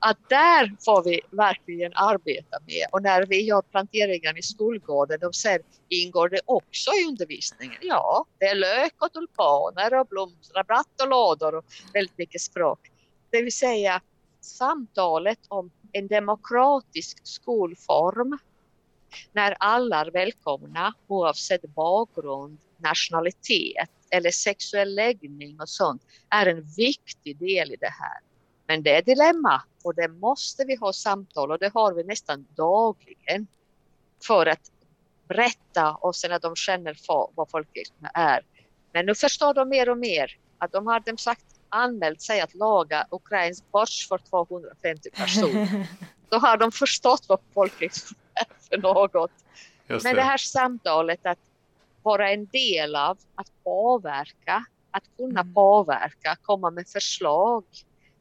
Att 0.00 0.28
där 0.28 0.76
får 0.84 1.04
vi 1.04 1.20
verkligen 1.30 1.92
arbeta 1.94 2.58
med. 2.66 2.86
Och 2.92 3.02
när 3.02 3.26
vi 3.26 3.42
gör 3.42 3.62
planteringen 3.62 4.36
i 4.36 4.42
skolgården, 4.42 5.18
de 5.20 5.32
säger, 5.32 5.62
ingår 5.88 6.28
det 6.28 6.40
också 6.44 6.90
i 6.90 7.04
undervisningen? 7.08 7.78
Ja, 7.82 8.24
det 8.38 8.44
är 8.44 8.54
lök 8.54 8.94
och 8.98 9.12
tulpaner 9.12 9.94
och 9.94 10.06
blomrabatt 10.06 11.00
och 11.02 11.08
lådor 11.08 11.54
och 11.54 11.64
väldigt 11.94 12.18
mycket 12.18 12.40
språk. 12.40 12.90
Det 13.30 13.42
vill 13.42 13.52
säga 13.52 14.00
samtalet 14.40 15.38
om 15.48 15.70
en 15.92 16.06
demokratisk 16.06 17.18
skolform 17.22 18.38
när 19.32 19.56
alla 19.58 20.00
är 20.00 20.10
välkomna 20.10 20.94
oavsett 21.06 21.62
bakgrund, 21.62 22.58
nationalitet 22.76 23.90
eller 24.10 24.30
sexuell 24.30 24.94
läggning 24.94 25.60
och 25.60 25.68
sånt 25.68 26.02
är 26.28 26.46
en 26.46 26.62
viktig 26.76 27.38
del 27.38 27.72
i 27.72 27.76
det 27.76 27.92
här. 28.00 28.29
Men 28.70 28.82
det 28.82 28.96
är 28.96 29.02
dilemma 29.02 29.62
och 29.84 29.94
det 29.94 30.08
måste 30.08 30.64
vi 30.64 30.76
ha 30.76 30.92
samtal 30.92 31.50
och 31.50 31.58
det 31.58 31.70
har 31.74 31.94
vi 31.94 32.04
nästan 32.04 32.46
dagligen 32.56 33.46
för 34.26 34.46
att 34.46 34.70
berätta 35.28 35.94
och 35.94 36.16
sen 36.16 36.32
att 36.32 36.42
de 36.42 36.56
känner 36.56 36.94
för 36.94 37.28
vad 37.34 37.50
folkhögskolan 37.50 38.10
är. 38.14 38.40
Men 38.92 39.06
nu 39.06 39.14
förstår 39.14 39.54
de 39.54 39.68
mer 39.68 39.88
och 39.88 39.98
mer 39.98 40.38
att 40.58 40.72
de 40.72 40.86
har 40.86 41.00
dem 41.00 41.18
sagt 41.18 41.44
anmält 41.68 42.22
sig 42.22 42.40
att 42.40 42.54
laga 42.54 43.06
ukrainsk 43.10 43.70
borsch 43.70 44.08
för 44.08 44.18
250 44.18 45.10
personer. 45.10 45.86
Då 46.28 46.38
har 46.38 46.56
de 46.56 46.72
förstått 46.72 47.24
vad 47.28 47.40
folkhögskolan 47.54 48.22
är 48.34 48.68
för 48.68 48.78
något. 48.78 49.32
Det. 49.86 50.04
Men 50.04 50.16
det 50.16 50.22
här 50.22 50.38
samtalet 50.38 51.26
att 51.26 51.38
vara 52.02 52.30
en 52.30 52.46
del 52.46 52.96
av, 52.96 53.18
att 53.34 53.64
påverka, 53.64 54.64
att 54.90 55.04
kunna 55.16 55.40
mm. 55.40 55.54
påverka, 55.54 56.36
komma 56.42 56.70
med 56.70 56.88
förslag 56.88 57.64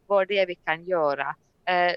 vad 0.09 0.27
det 0.27 0.37
är 0.37 0.47
vi 0.47 0.55
kan 0.55 0.85
göra. 0.85 1.35
Eh, 1.65 1.93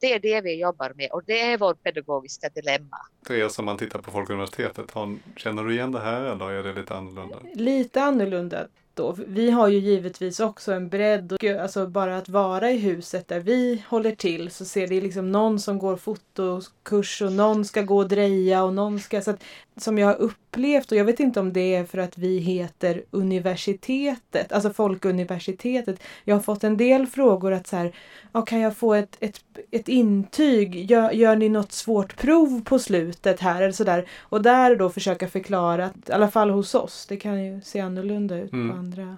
det 0.00 0.12
är 0.12 0.18
det 0.18 0.40
vi 0.40 0.60
jobbar 0.60 0.92
med 0.96 1.10
och 1.10 1.22
det 1.26 1.40
är 1.40 1.58
vårt 1.58 1.82
pedagogiska 1.82 2.48
dilemma. 2.48 2.96
Therese, 3.26 3.58
om 3.58 3.64
man 3.64 3.76
tittar 3.76 3.98
på 3.98 4.10
Folkuniversitetet, 4.10 4.92
känner 5.36 5.64
du 5.64 5.72
igen 5.72 5.92
det 5.92 6.00
här 6.00 6.20
eller 6.20 6.50
är 6.50 6.62
det 6.62 6.72
lite 6.72 6.94
annorlunda? 6.94 7.36
Lite 7.54 8.02
annorlunda 8.02 8.66
då. 8.94 9.16
Vi 9.26 9.50
har 9.50 9.68
ju 9.68 9.78
givetvis 9.78 10.40
också 10.40 10.72
en 10.72 10.88
bredd. 10.88 11.32
Och, 11.32 11.44
alltså 11.44 11.86
bara 11.86 12.16
att 12.16 12.28
vara 12.28 12.70
i 12.70 12.76
huset 12.76 13.28
där 13.28 13.40
vi 13.40 13.84
håller 13.88 14.14
till 14.14 14.50
så 14.50 14.64
ser 14.64 14.86
det 14.86 15.00
liksom 15.00 15.32
någon 15.32 15.60
som 15.60 15.78
går 15.78 15.96
fotokurs 15.96 17.22
och 17.22 17.32
någon 17.32 17.64
ska 17.64 17.82
gå 17.82 17.96
och 17.96 18.08
dreja 18.08 18.64
och 18.64 18.74
någon 18.74 19.00
ska... 19.00 19.20
Så 19.20 19.30
att, 19.30 19.42
som 19.76 19.98
jag 19.98 20.06
har 20.06 20.14
upplevt 20.14 20.92
och 20.92 20.98
jag 20.98 21.04
vet 21.04 21.20
inte 21.20 21.40
om 21.40 21.52
det 21.52 21.74
är 21.74 21.84
för 21.84 21.98
att 21.98 22.18
vi 22.18 22.38
heter 22.38 23.02
universitetet, 23.10 24.52
alltså 24.52 24.70
Folkuniversitetet. 24.70 26.00
Jag 26.24 26.34
har 26.34 26.42
fått 26.42 26.64
en 26.64 26.76
del 26.76 27.06
frågor 27.06 27.52
att 27.52 27.66
så 27.66 27.76
här, 27.76 27.94
ja, 28.32 28.42
kan 28.42 28.60
jag 28.60 28.76
få 28.76 28.94
ett, 28.94 29.16
ett, 29.20 29.40
ett 29.70 29.88
intyg? 29.88 30.90
Gör, 30.90 31.10
gör 31.10 31.36
ni 31.36 31.48
något 31.48 31.72
svårt 31.72 32.16
prov 32.16 32.64
på 32.64 32.78
slutet 32.78 33.40
här 33.40 33.62
eller 33.62 33.72
sådär? 33.72 34.08
Och 34.20 34.42
där 34.42 34.76
då 34.76 34.90
försöka 34.90 35.28
förklara, 35.28 35.84
att, 35.84 36.08
i 36.08 36.12
alla 36.12 36.30
fall 36.30 36.50
hos 36.50 36.74
oss, 36.74 37.06
det 37.06 37.16
kan 37.16 37.44
ju 37.44 37.60
se 37.60 37.80
annorlunda 37.80 38.38
ut 38.38 38.52
mm. 38.52 38.76
Andra 38.82 39.16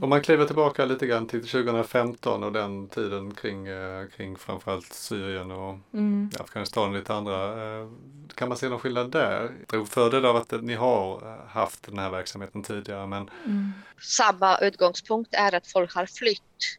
om 0.00 0.08
man 0.08 0.22
kliver 0.22 0.46
tillbaka 0.46 0.84
lite 0.84 1.06
grann 1.06 1.26
till 1.26 1.48
2015 1.48 2.44
och 2.44 2.52
den 2.52 2.88
tiden 2.88 3.34
kring, 3.34 3.66
eh, 3.66 4.06
kring 4.08 4.36
framförallt 4.36 4.92
Syrien 4.92 5.50
och 5.50 5.78
mm. 5.94 6.30
Afghanistan 6.40 6.88
och 6.88 6.98
lite 6.98 7.14
andra. 7.14 7.44
Eh, 7.62 7.88
kan 8.34 8.48
man 8.48 8.58
se 8.58 8.68
någon 8.68 8.78
skillnad 8.78 9.10
där? 9.10 9.50
Drog 9.68 9.88
fördel 9.88 10.24
av 10.24 10.36
att 10.36 10.62
ni 10.62 10.74
har 10.74 11.32
eh, 11.32 11.46
haft 11.46 11.82
den 11.82 11.98
här 11.98 12.10
verksamheten 12.10 12.62
tidigare. 12.62 13.06
Men... 13.06 13.30
Mm. 13.44 13.72
Samma 14.00 14.58
utgångspunkt 14.58 15.34
är 15.34 15.54
att 15.54 15.66
folk 15.66 15.94
har 15.94 16.06
flytt 16.06 16.78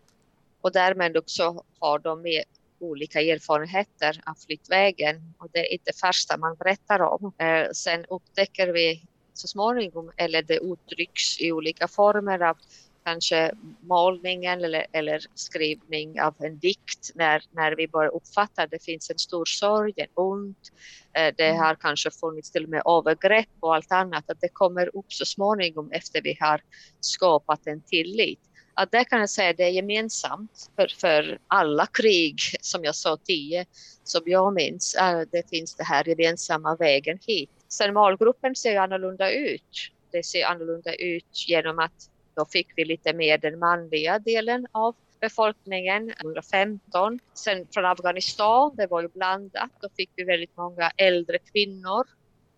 och 0.61 0.71
därmed 0.71 1.17
också 1.17 1.63
har 1.79 1.99
de 1.99 2.21
med 2.21 2.43
olika 2.79 3.21
erfarenheter 3.21 4.21
av 4.25 4.33
flyttvägen 4.45 5.33
och 5.37 5.47
det 5.53 5.59
är 5.59 5.73
inte 5.73 5.91
första 6.01 6.37
man 6.37 6.55
berättar 6.55 6.99
om. 6.99 7.33
sen 7.73 8.05
upptäcker 8.05 8.67
vi 8.67 9.03
så 9.33 9.47
småningom 9.47 10.11
eller 10.17 10.41
det 10.41 10.57
uttrycks 10.57 11.41
i 11.41 11.51
olika 11.51 11.87
former 11.87 12.39
av 12.39 12.57
kanske 13.03 13.51
målningen 13.81 14.63
eller, 14.63 14.85
eller 14.91 15.25
skrivning 15.35 16.21
av 16.21 16.35
en 16.39 16.59
dikt 16.59 17.11
när, 17.15 17.43
när 17.51 17.75
vi 17.75 17.87
börjar 17.87 18.15
uppfatta 18.15 18.63
att 18.63 18.71
det 18.71 18.83
finns 18.83 19.09
en 19.09 19.17
stor 19.17 19.45
sorg, 19.45 19.93
en 19.95 20.07
ont. 20.13 20.71
Eh, 21.13 21.33
det 21.37 21.47
mm. 21.47 21.61
har 21.61 21.75
kanske 21.75 22.11
funnits 22.11 22.51
till 22.51 22.63
och 22.63 22.69
med 22.69 22.81
övergrepp 22.85 23.49
och 23.59 23.75
allt 23.75 23.91
annat. 23.91 24.29
Att 24.29 24.41
det 24.41 24.49
kommer 24.49 24.97
upp 24.97 25.13
så 25.13 25.25
småningom 25.25 25.91
efter 25.91 26.21
vi 26.21 26.37
har 26.39 26.61
skapat 26.99 27.67
en 27.67 27.81
tillit. 27.81 28.39
Att 28.73 28.91
det 28.91 29.05
kan 29.05 29.19
jag 29.19 29.29
säga 29.29 29.53
det 29.53 29.63
är 29.63 29.69
gemensamt 29.69 30.71
för, 30.75 30.87
för 30.87 31.39
alla 31.47 31.85
krig 31.85 32.39
som 32.61 32.83
jag 32.83 32.95
sa 32.95 33.17
tio 33.17 33.65
som 34.03 34.21
jag 34.25 34.53
minns. 34.53 34.95
Det 35.31 35.49
finns 35.49 35.75
det 35.75 35.83
här 35.83 36.07
gemensamma 36.09 36.75
vägen 36.75 37.19
hit. 37.27 37.49
Sen 37.73 37.93
målgruppen 37.93 38.55
ser 38.55 38.79
annorlunda 38.79 39.31
ut. 39.31 39.91
Det 40.11 40.23
ser 40.23 40.45
annorlunda 40.45 40.95
ut 40.95 41.47
genom 41.47 41.79
att 41.79 42.09
då 42.35 42.45
fick 42.45 42.67
vi 42.75 42.85
lite 42.85 43.13
mer 43.13 43.37
den 43.37 43.59
manliga 43.59 44.19
delen 44.19 44.67
av 44.71 44.95
befolkningen 45.21 46.13
2015. 46.21 47.19
Sen 47.33 47.67
från 47.73 47.85
Afghanistan, 47.85 48.75
det 48.77 48.87
var 48.87 49.01
ju 49.01 49.07
blandat, 49.07 49.71
då 49.81 49.89
fick 49.97 50.09
vi 50.15 50.23
väldigt 50.23 50.57
många 50.57 50.91
äldre 50.97 51.37
kvinnor 51.39 52.07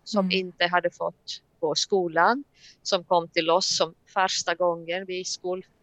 som 0.04 0.26
mm. 0.26 0.38
inte 0.38 0.66
hade 0.66 0.90
fått 0.90 1.42
gå 1.60 1.74
skolan, 1.74 2.44
som 2.82 3.04
kom 3.04 3.28
till 3.28 3.50
oss 3.50 3.76
som 3.76 3.94
första 4.14 4.54
gången 4.54 5.06
vid 5.06 5.26
skolbänken 5.26 5.75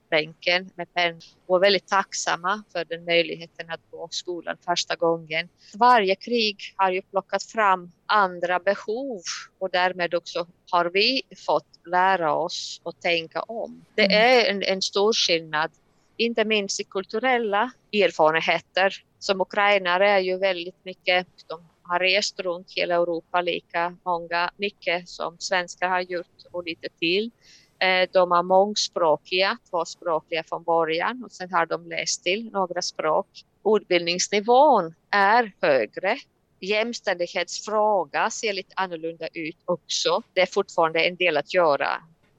med 0.76 0.94
penn 0.94 1.22
och 1.46 1.54
var 1.54 1.60
väldigt 1.60 1.88
tacksamma 1.88 2.64
för 2.72 2.86
den 2.86 3.06
möjligheten 3.06 3.70
att 3.70 3.80
gå 3.92 4.08
skolan 4.12 4.58
första 4.66 4.96
gången. 4.96 5.50
Varje 5.74 6.16
krig 6.16 6.58
har 6.76 6.92
ju 6.92 7.02
plockat 7.02 7.44
fram 7.44 7.92
andra 8.06 8.60
behov 8.60 9.22
och 9.60 9.70
därmed 9.70 10.14
också 10.14 10.48
har 10.72 10.86
vi 10.86 11.22
fått 11.46 11.68
lära 11.86 12.36
oss 12.36 12.82
att 12.84 13.02
tänka 13.02 13.42
om. 13.42 13.86
Det 13.96 14.06
mm. 14.06 14.18
är 14.18 14.52
en, 14.52 14.64
en 14.64 14.82
stor 14.82 15.14
skillnad, 15.14 15.72
inte 16.18 16.46
minst 16.46 16.80
i 16.80 16.84
kulturella 16.84 17.72
erfarenheter. 17.94 19.04
Som 19.20 19.42
ukrainare 19.42 20.10
är 20.10 20.20
ju 20.20 20.38
väldigt 20.38 20.86
mycket, 20.86 21.28
de 21.48 21.70
har 21.84 22.00
rest 22.00 22.40
runt 22.40 22.74
hela 22.76 22.96
Europa 22.96 23.42
lika 23.42 23.98
många, 24.06 24.52
mycket 24.58 25.10
som 25.10 25.36
svenskar 25.40 25.90
har 25.90 26.02
gjort 26.02 26.44
och 26.52 26.64
lite 26.64 26.88
till. 27.00 27.32
Eh, 27.80 28.10
de 28.14 28.32
är 28.32 28.44
mångspråkiga, 28.44 29.58
tvåspråkiga 29.70 30.44
från 30.44 30.64
början 30.64 31.24
och 31.26 31.32
sen 31.32 31.54
har 31.54 31.66
de 31.66 31.88
läst 31.88 32.24
till 32.24 32.52
några 32.52 32.82
språk. 32.82 33.28
Utbildningsnivån 33.66 34.96
är 35.12 35.52
högre 35.62 36.18
jämställdhetsfråga 36.64 38.30
ser 38.30 38.54
lite 38.54 38.74
annorlunda 38.76 39.28
ut 39.34 39.58
också. 39.66 40.22
Det 40.34 40.42
är 40.42 40.46
fortfarande 40.46 41.06
en 41.06 41.16
del 41.16 41.38
att 41.38 41.54
göra 41.54 41.88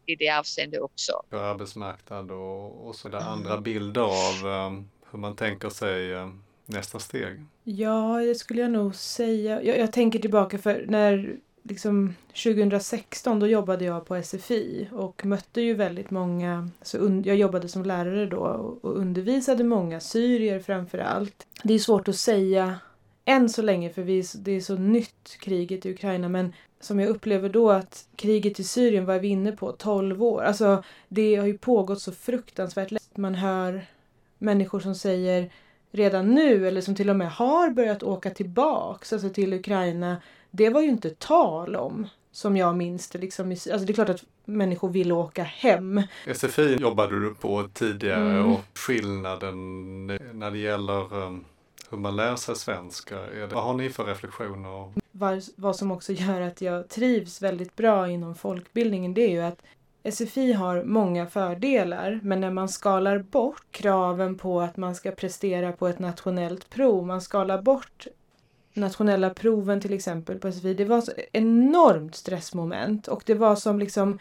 i 0.07 0.16
det 0.16 0.31
avseendet 0.31 0.81
också. 0.81 1.23
På 1.31 1.38
arbetsmarknad 1.38 2.31
och, 2.31 2.87
och 2.87 2.94
så 2.94 3.09
där 3.09 3.18
andra 3.18 3.61
bilder 3.61 4.01
av 4.01 4.66
um, 4.66 4.90
hur 5.11 5.18
man 5.18 5.37
tänker 5.37 5.68
sig 5.68 6.14
um, 6.14 6.42
nästa 6.66 6.99
steg? 6.99 7.44
Ja, 7.64 8.20
det 8.27 8.35
skulle 8.35 8.61
jag 8.61 8.70
nog 8.70 8.94
säga. 8.94 9.62
Jag, 9.62 9.79
jag 9.79 9.92
tänker 9.92 10.18
tillbaka 10.18 10.59
för 10.59 10.85
när 10.88 11.37
liksom 11.68 12.14
2016 12.44 13.40
då 13.40 13.46
jobbade 13.46 13.85
jag 13.85 14.07
på 14.07 14.22
SFI 14.22 14.88
och 14.92 15.27
mötte 15.27 15.61
ju 15.61 15.74
väldigt 15.74 16.11
många, 16.11 16.68
alltså, 16.79 16.98
så 16.98 17.22
jag 17.24 17.37
jobbade 17.37 17.68
som 17.68 17.85
lärare 17.85 18.27
då 18.27 18.38
och 18.83 18.96
undervisade 18.98 19.64
många 19.64 20.00
syrier 20.00 20.61
framför 20.61 20.98
allt. 20.98 21.46
Det 21.62 21.74
är 21.74 21.79
svårt 21.79 22.09
att 22.09 22.16
säga 22.16 22.79
än 23.24 23.48
så 23.48 23.62
länge, 23.62 23.90
för 23.90 24.03
vi, 24.03 24.24
det 24.35 24.53
är 24.53 24.61
så 24.61 24.74
nytt 24.74 25.37
kriget 25.40 25.87
i 25.87 25.92
Ukraina, 25.92 26.29
men 26.29 26.53
som 26.81 27.00
jag 27.00 27.09
upplever 27.09 27.48
då 27.48 27.70
att 27.70 28.09
kriget 28.16 28.61
i 28.61 28.64
Syrien 28.64 29.07
var 29.07 29.18
vi 29.18 29.29
inne 29.29 29.53
på 29.53 29.72
12 29.72 30.22
år. 30.22 30.42
Alltså 30.42 30.83
det 31.09 31.37
har 31.37 31.46
ju 31.46 31.59
pågått 31.59 32.00
så 32.00 32.12
fruktansvärt 32.12 32.90
lätt. 32.90 33.16
Man 33.16 33.35
hör 33.35 33.87
människor 34.38 34.81
som 34.81 34.94
säger 34.94 35.50
redan 35.90 36.35
nu, 36.35 36.68
eller 36.68 36.81
som 36.81 36.94
till 36.94 37.11
och 37.11 37.16
med 37.16 37.33
har 37.33 37.70
börjat 37.70 38.03
åka 38.03 38.31
tillbaks 38.31 39.12
alltså 39.12 39.29
till 39.29 39.53
Ukraina. 39.53 40.16
Det 40.57 40.71
var 40.71 40.81
ju 40.81 40.88
inte 40.88 41.11
tal 41.11 41.77
om, 41.77 42.07
som 42.33 42.57
jag 42.57 42.77
minns 42.77 43.09
det. 43.09 43.19
Liksom, 43.19 43.51
alltså 43.51 43.79
det 43.79 43.93
är 43.93 43.95
klart 43.95 44.09
att 44.09 44.25
människor 44.45 44.88
vill 44.88 45.12
åka 45.12 45.43
hem. 45.43 46.03
SFI 46.35 46.77
jobbade 46.77 47.21
du 47.21 47.35
på 47.35 47.69
tidigare 47.73 48.31
mm. 48.31 48.53
och 48.53 48.61
skillnaden 48.75 50.07
när 50.33 50.51
det 50.51 50.59
gäller 50.59 51.14
um 51.14 51.45
hur 51.90 51.99
man 51.99 52.17
lär 52.17 52.37
sig 52.37 52.57
svenska. 52.57 53.17
Det, 53.17 53.47
vad 53.47 53.64
har 53.64 53.75
ni 53.75 53.90
för 53.90 54.05
reflektioner? 54.05 54.93
Vad, 55.11 55.43
vad 55.57 55.77
som 55.77 55.90
också 55.90 56.12
gör 56.12 56.40
att 56.40 56.61
jag 56.61 56.88
trivs 56.88 57.43
väldigt 57.43 57.77
bra 57.77 58.09
inom 58.09 58.35
folkbildningen 58.35 59.14
det 59.14 59.23
är 59.23 59.31
ju 59.31 59.40
att 59.40 59.62
SFI 60.12 60.53
har 60.53 60.85
många 60.85 61.27
fördelar 61.27 62.21
men 62.23 62.40
när 62.40 62.51
man 62.51 62.69
skalar 62.69 63.19
bort 63.19 63.67
kraven 63.71 64.38
på 64.38 64.61
att 64.61 64.77
man 64.77 64.95
ska 64.95 65.11
prestera 65.11 65.73
på 65.73 65.88
ett 65.88 65.99
nationellt 65.99 66.71
prov, 66.71 67.07
man 67.07 67.21
skalar 67.21 67.62
bort 67.62 68.07
nationella 68.75 69.31
proven 69.31 69.81
till 69.81 69.93
exempel 69.93 70.39
på 70.39 70.53
SFI, 70.53 70.75
det 70.75 70.85
var 70.85 71.01
så 71.01 71.13
enormt 71.33 72.15
stressmoment 72.15 73.09
och 73.09 73.23
det 73.27 73.35
var 73.35 73.57
som 73.57 73.79
liksom 73.79 74.19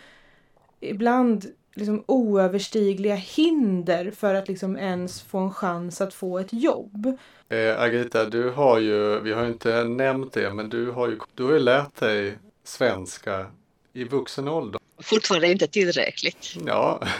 ibland 0.80 1.46
liksom 1.76 2.04
oöverstigliga 2.08 3.16
hinder 3.16 4.12
för 4.12 4.36
att 4.36 4.48
liksom 4.48 4.78
ens 4.78 5.22
få 5.22 5.38
en 5.38 5.54
chans 5.54 6.02
att 6.02 6.13
få 6.13 6.39
ett 6.39 6.54
jobb. 6.54 7.18
Eh, 7.50 7.82
Agita, 7.82 8.26
du 8.26 8.50
har 8.50 8.80
ju, 8.80 9.20
vi 9.20 9.34
har 9.34 9.44
ju 9.44 9.48
inte 9.48 9.84
nämnt 9.84 10.34
det, 10.34 10.54
men 10.54 10.70
du 10.70 10.92
har 10.92 11.08
ju, 11.08 11.20
du 11.34 11.44
har 11.44 11.52
ju 11.52 11.60
lärt 11.60 11.96
dig 11.96 12.38
svenska 12.63 13.46
i 13.94 14.04
vuxen 14.04 14.48
ålder. 14.48 14.82
Fortfarande 15.02 15.52
inte 15.52 15.68
tillräckligt. 15.68 16.56
Ja, 16.66 17.02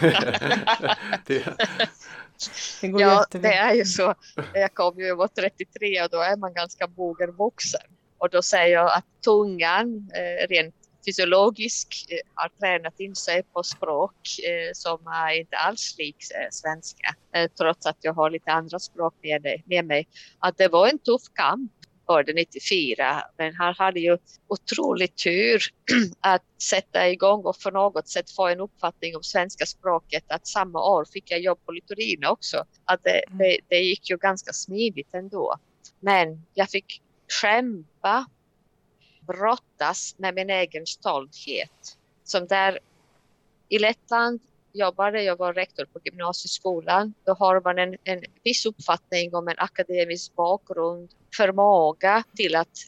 det, 1.26 1.44
det 2.80 2.88
går 2.88 3.00
ja, 3.00 3.26
det 3.30 3.54
är 3.54 3.74
ju 3.74 3.84
så. 3.84 4.14
Jag 4.54 4.74
kom 4.74 4.98
ju, 4.98 5.06
jag 5.06 5.16
var 5.16 5.28
33 5.28 6.02
och 6.02 6.10
då 6.10 6.20
är 6.20 6.36
man 6.36 6.54
ganska 6.54 6.88
mogen 6.96 7.32
vuxen. 7.32 7.80
Och 8.18 8.30
då 8.30 8.42
säger 8.42 8.74
jag 8.74 8.92
att 8.92 9.04
tungan 9.24 10.10
eh, 10.14 10.48
rent 10.48 10.74
fysiologiskt 11.06 12.10
eh, 12.10 12.18
har 12.34 12.48
tränat 12.48 13.00
in 13.00 13.16
sig 13.16 13.42
på 13.42 13.62
språk 13.62 14.14
eh, 14.48 14.70
som 14.72 15.06
är 15.06 15.40
inte 15.40 15.56
alls 15.56 15.94
lik 15.98 16.16
eh, 16.34 16.48
svenska, 16.50 17.14
trots 17.58 17.86
att 17.86 17.96
jag 18.00 18.12
har 18.12 18.30
lite 18.30 18.52
andra 18.52 18.78
språk 18.78 19.14
med, 19.22 19.62
med 19.66 19.84
mig. 19.84 20.08
Att 20.38 20.58
det 20.58 20.68
var 20.68 20.88
en 20.88 20.98
tuff 20.98 21.22
kamp 21.34 21.72
före 22.06 22.32
94, 22.32 23.22
men 23.36 23.54
han 23.54 23.74
hade 23.74 24.00
ju 24.00 24.18
otroligt 24.48 25.16
tur 25.16 25.62
att 26.20 26.42
sätta 26.62 27.08
igång 27.08 27.44
och 27.44 27.56
för 27.56 27.72
något 27.72 28.08
sätt 28.08 28.30
få 28.30 28.48
en 28.48 28.60
uppfattning 28.60 29.16
om 29.16 29.22
svenska 29.22 29.66
språket. 29.66 30.24
Att 30.28 30.46
samma 30.46 30.90
år 30.90 31.04
fick 31.12 31.30
jag 31.30 31.40
jobb 31.40 31.58
på 31.66 31.72
Litorina 31.72 32.30
också. 32.30 32.64
Att 32.84 33.04
det, 33.04 33.24
mm. 33.26 33.38
det, 33.38 33.58
det 33.68 33.78
gick 33.78 34.10
ju 34.10 34.16
ganska 34.16 34.52
smidigt 34.52 35.14
ändå. 35.14 35.54
Men 36.00 36.46
jag 36.54 36.70
fick 36.70 37.02
kämpa 37.40 38.26
brottas 39.26 40.14
med 40.18 40.34
min 40.34 40.50
egen 40.50 40.86
stolthet. 40.86 41.98
Som 42.24 42.46
där 42.46 42.78
i 43.68 43.78
Lettland 43.78 44.40
jobbade, 44.74 45.22
jag 45.22 45.38
var 45.38 45.52
rektor 45.52 45.84
på 45.84 46.00
gymnasieskolan. 46.04 47.14
Då 47.24 47.32
har 47.32 47.60
man 47.60 47.78
en, 47.78 47.96
en 48.04 48.22
viss 48.42 48.66
uppfattning 48.66 49.34
om 49.34 49.48
en 49.48 49.58
akademisk 49.58 50.34
bakgrund, 50.34 51.10
förmåga 51.36 52.24
till 52.36 52.56
att 52.56 52.78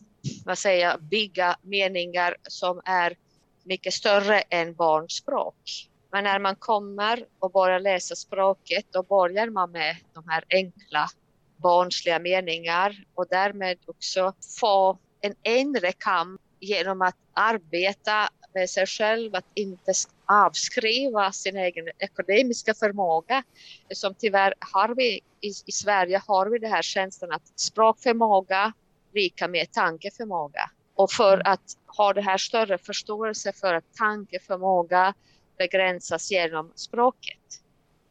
vad 0.44 0.58
säger, 0.58 0.98
bygga 0.98 1.56
meningar 1.62 2.36
som 2.42 2.80
är 2.84 3.16
mycket 3.64 3.92
större 3.92 4.40
än 4.40 4.74
barnspråk. 4.74 5.88
Men 6.12 6.24
när 6.24 6.38
man 6.38 6.56
kommer 6.56 7.24
och 7.38 7.50
börjar 7.52 7.80
läsa 7.80 8.16
språket, 8.16 8.86
då 8.90 9.02
börjar 9.02 9.50
man 9.50 9.70
med 9.70 9.96
de 10.14 10.28
här 10.28 10.44
enkla 10.50 11.08
barnsliga 11.56 12.18
meningar 12.18 13.04
och 13.14 13.26
därmed 13.30 13.78
också 13.86 14.32
få 14.60 14.98
en 15.20 15.34
inre 15.42 15.92
kamp 15.92 16.40
genom 16.60 17.02
att 17.02 17.16
arbeta 17.32 18.28
med 18.54 18.70
sig 18.70 18.86
själv, 18.86 19.34
att 19.34 19.44
inte 19.54 19.94
avskriva 20.26 21.32
sin 21.32 21.56
egen 21.56 21.88
akademiska 22.02 22.74
förmåga. 22.74 23.42
Som 23.90 24.14
tyvärr 24.14 24.54
har 24.58 24.94
vi 24.94 25.20
i, 25.40 25.48
i 25.66 25.72
Sverige 25.72 26.22
har 26.26 26.46
vi 26.46 26.58
det 26.58 26.68
här 26.68 26.82
känslan 26.82 27.32
att 27.32 27.60
språkförmåga 27.60 28.72
lika 29.14 29.48
med 29.48 29.72
tankeförmåga. 29.72 30.70
Och 30.94 31.12
för 31.12 31.34
mm. 31.34 31.52
att 31.52 31.76
ha 31.96 32.12
det 32.12 32.20
här 32.22 32.38
större 32.38 32.78
förståelse 32.78 33.52
för 33.52 33.74
att 33.74 33.94
tankeförmåga 33.94 35.14
begränsas 35.58 36.30
genom 36.30 36.72
språket, 36.74 37.62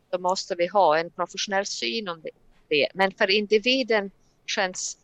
då 0.10 0.18
måste 0.20 0.56
vi 0.56 0.68
ha 0.68 0.98
en 0.98 1.10
professionell 1.10 1.66
syn 1.66 2.08
om 2.08 2.22
det. 2.70 2.88
Men 2.94 3.12
för 3.12 3.32
individen 3.32 4.12
känns 4.46 4.98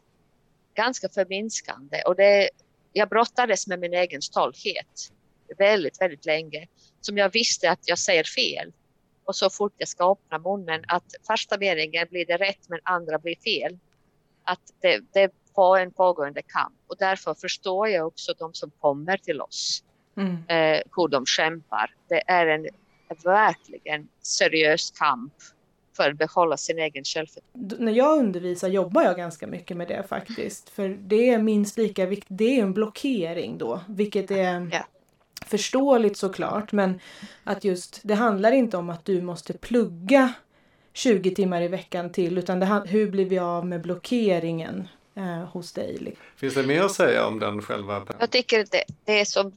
ganska 0.73 1.09
förminskande 1.09 2.01
och 2.01 2.15
det, 2.15 2.49
jag 2.93 3.09
brottades 3.09 3.67
med 3.67 3.79
min 3.79 3.93
egen 3.93 4.21
stolthet 4.21 5.11
väldigt, 5.57 6.01
väldigt 6.01 6.25
länge 6.25 6.67
som 7.01 7.17
jag 7.17 7.33
visste 7.33 7.71
att 7.71 7.79
jag 7.85 7.99
säger 7.99 8.23
fel. 8.23 8.71
Och 9.25 9.35
så 9.35 9.49
fort 9.49 9.73
jag 9.77 9.87
ska 9.87 10.11
öppna 10.11 10.39
munnen 10.39 10.83
att 10.87 11.03
första 11.27 11.57
meningen 11.57 12.07
blir 12.09 12.25
det 12.25 12.37
rätt 12.37 12.69
men 12.69 12.79
andra 12.83 13.19
blir 13.19 13.35
fel. 13.35 13.77
Att 14.43 14.61
det, 14.81 15.01
det 15.13 15.31
var 15.55 15.79
en 15.79 15.91
pågående 15.91 16.41
kamp 16.41 16.75
och 16.87 16.95
därför 16.99 17.33
förstår 17.33 17.89
jag 17.89 18.07
också 18.07 18.33
de 18.39 18.53
som 18.53 18.71
kommer 18.79 19.17
till 19.17 19.41
oss. 19.41 19.83
Mm. 20.17 20.35
Eh, 20.47 20.81
hur 20.95 21.07
de 21.07 21.25
kämpar. 21.25 21.95
Det 22.09 22.23
är 22.27 22.47
en, 22.47 22.67
verkligen 23.23 24.07
seriös 24.21 24.91
kamp 24.91 25.33
för 25.97 26.09
att 26.09 26.17
behålla 26.17 26.57
sin 26.57 26.79
egen 26.79 27.03
självförtroende. 27.03 27.75
När 27.79 27.91
jag 27.91 28.19
undervisar 28.19 28.67
jobbar 28.67 29.03
jag 29.03 29.17
ganska 29.17 29.47
mycket 29.47 29.77
med 29.77 29.87
det 29.87 30.03
faktiskt. 30.07 30.69
För 30.69 30.89
det 30.89 31.29
är 31.29 31.37
minst 31.37 31.77
lika 31.77 32.05
viktigt. 32.05 32.37
Det 32.37 32.59
är 32.59 32.63
en 32.63 32.73
blockering 32.73 33.57
då, 33.57 33.81
vilket 33.87 34.31
är 34.31 34.69
ja. 34.71 34.85
Förståeligt 35.45 36.17
såklart. 36.17 36.71
Men 36.71 36.99
att 37.43 37.63
just, 37.63 37.99
det 38.03 38.15
handlar 38.15 38.51
inte 38.51 38.77
om 38.77 38.89
att 38.89 39.05
du 39.05 39.21
måste 39.21 39.53
plugga 39.53 40.33
20 40.93 41.35
timmar 41.35 41.61
i 41.61 41.67
veckan 41.67 42.11
till 42.11 42.37
utan 42.37 42.59
det, 42.59 42.83
hur 42.85 43.11
blir 43.11 43.25
vi 43.25 43.39
av 43.39 43.65
med 43.65 43.81
blockeringen 43.81 44.87
eh, 45.15 45.23
hos 45.23 45.73
dig? 45.73 46.15
Finns 46.35 46.53
det 46.53 46.63
mer 46.63 46.81
att 46.81 46.91
säga 46.91 47.27
om 47.27 47.39
den 47.39 47.61
själva? 47.61 48.05
Jag 48.19 48.29
tycker 48.29 48.65
det, 48.71 48.83
det 49.05 49.19
är 49.19 49.25
som 49.25 49.51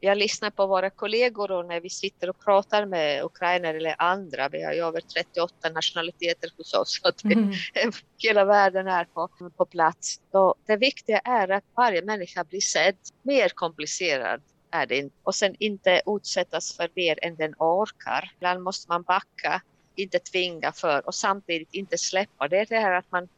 jag 0.00 0.18
lyssnar 0.18 0.50
på 0.50 0.66
våra 0.66 0.90
kollegor 0.90 1.50
och 1.50 1.66
när 1.66 1.80
vi 1.80 1.90
sitter 1.90 2.30
och 2.30 2.44
pratar 2.44 2.86
med 2.86 3.24
ukrainare 3.24 3.76
eller 3.76 3.94
andra, 3.98 4.48
vi 4.48 4.64
har 4.64 4.72
ju 4.72 4.80
över 4.80 5.00
38 5.00 5.70
nationaliteter 5.70 6.50
hos 6.56 6.74
oss, 6.74 7.00
så 7.02 7.08
att 7.08 7.24
mm. 7.24 7.52
hela 8.18 8.44
världen 8.44 8.86
är 8.86 9.04
på, 9.04 9.28
på 9.56 9.64
plats. 9.64 10.20
Och 10.30 10.54
det 10.66 10.76
viktiga 10.76 11.18
är 11.18 11.48
att 11.48 11.64
varje 11.76 12.02
människa 12.02 12.44
blir 12.44 12.60
sedd. 12.60 12.96
Mer 13.22 13.48
komplicerad 13.48 14.42
är 14.70 14.86
det 14.86 14.96
inte. 14.96 15.16
Och 15.22 15.34
sen 15.34 15.56
inte 15.58 16.02
utsättas 16.06 16.76
för 16.76 16.88
mer 16.94 17.18
än 17.22 17.36
den 17.36 17.54
orkar. 17.58 18.32
Ibland 18.36 18.62
måste 18.62 18.88
man 18.88 19.02
backa, 19.02 19.62
inte 19.94 20.18
tvinga 20.18 20.72
för 20.72 21.06
och 21.06 21.14
samtidigt 21.14 21.74
inte 21.74 21.98
släppa. 21.98 22.48
Det 22.48 22.58
är 22.58 22.66
det 22.66 22.80
här 22.80 22.92
att 22.92 23.12
man 23.12 23.28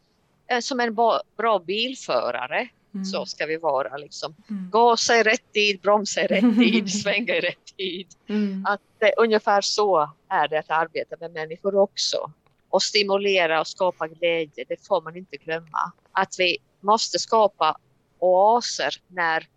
är 0.46 0.60
som 0.60 0.80
en 0.80 0.94
bra 1.36 1.58
bilförare 1.66 2.68
Mm. 2.94 3.04
Så 3.04 3.26
ska 3.26 3.46
vi 3.46 3.56
vara 3.56 3.96
liksom. 3.96 4.34
Mm. 4.50 4.70
Gasa 4.70 5.16
i 5.16 5.22
rätt 5.22 5.52
tid, 5.52 5.80
bromsa 5.80 6.20
i 6.20 6.26
rätt 6.26 6.56
tid, 6.56 6.92
svänga 7.02 7.36
i 7.36 7.40
rätt 7.40 7.76
tid. 7.76 8.06
Mm. 8.28 8.66
Att 8.66 9.02
eh, 9.02 9.10
ungefär 9.16 9.60
så 9.60 10.10
är 10.28 10.48
det 10.48 10.58
att 10.58 10.70
arbeta 10.70 11.16
med 11.20 11.32
människor 11.32 11.76
också. 11.76 12.32
Och 12.68 12.82
stimulera 12.82 13.60
och 13.60 13.66
skapa 13.66 14.08
glädje, 14.08 14.64
det 14.68 14.86
får 14.86 15.00
man 15.02 15.16
inte 15.16 15.36
glömma. 15.36 15.92
Att 16.12 16.34
vi 16.38 16.58
måste 16.80 17.18
skapa 17.18 17.78
oaser 18.18 18.94
när 19.08 19.48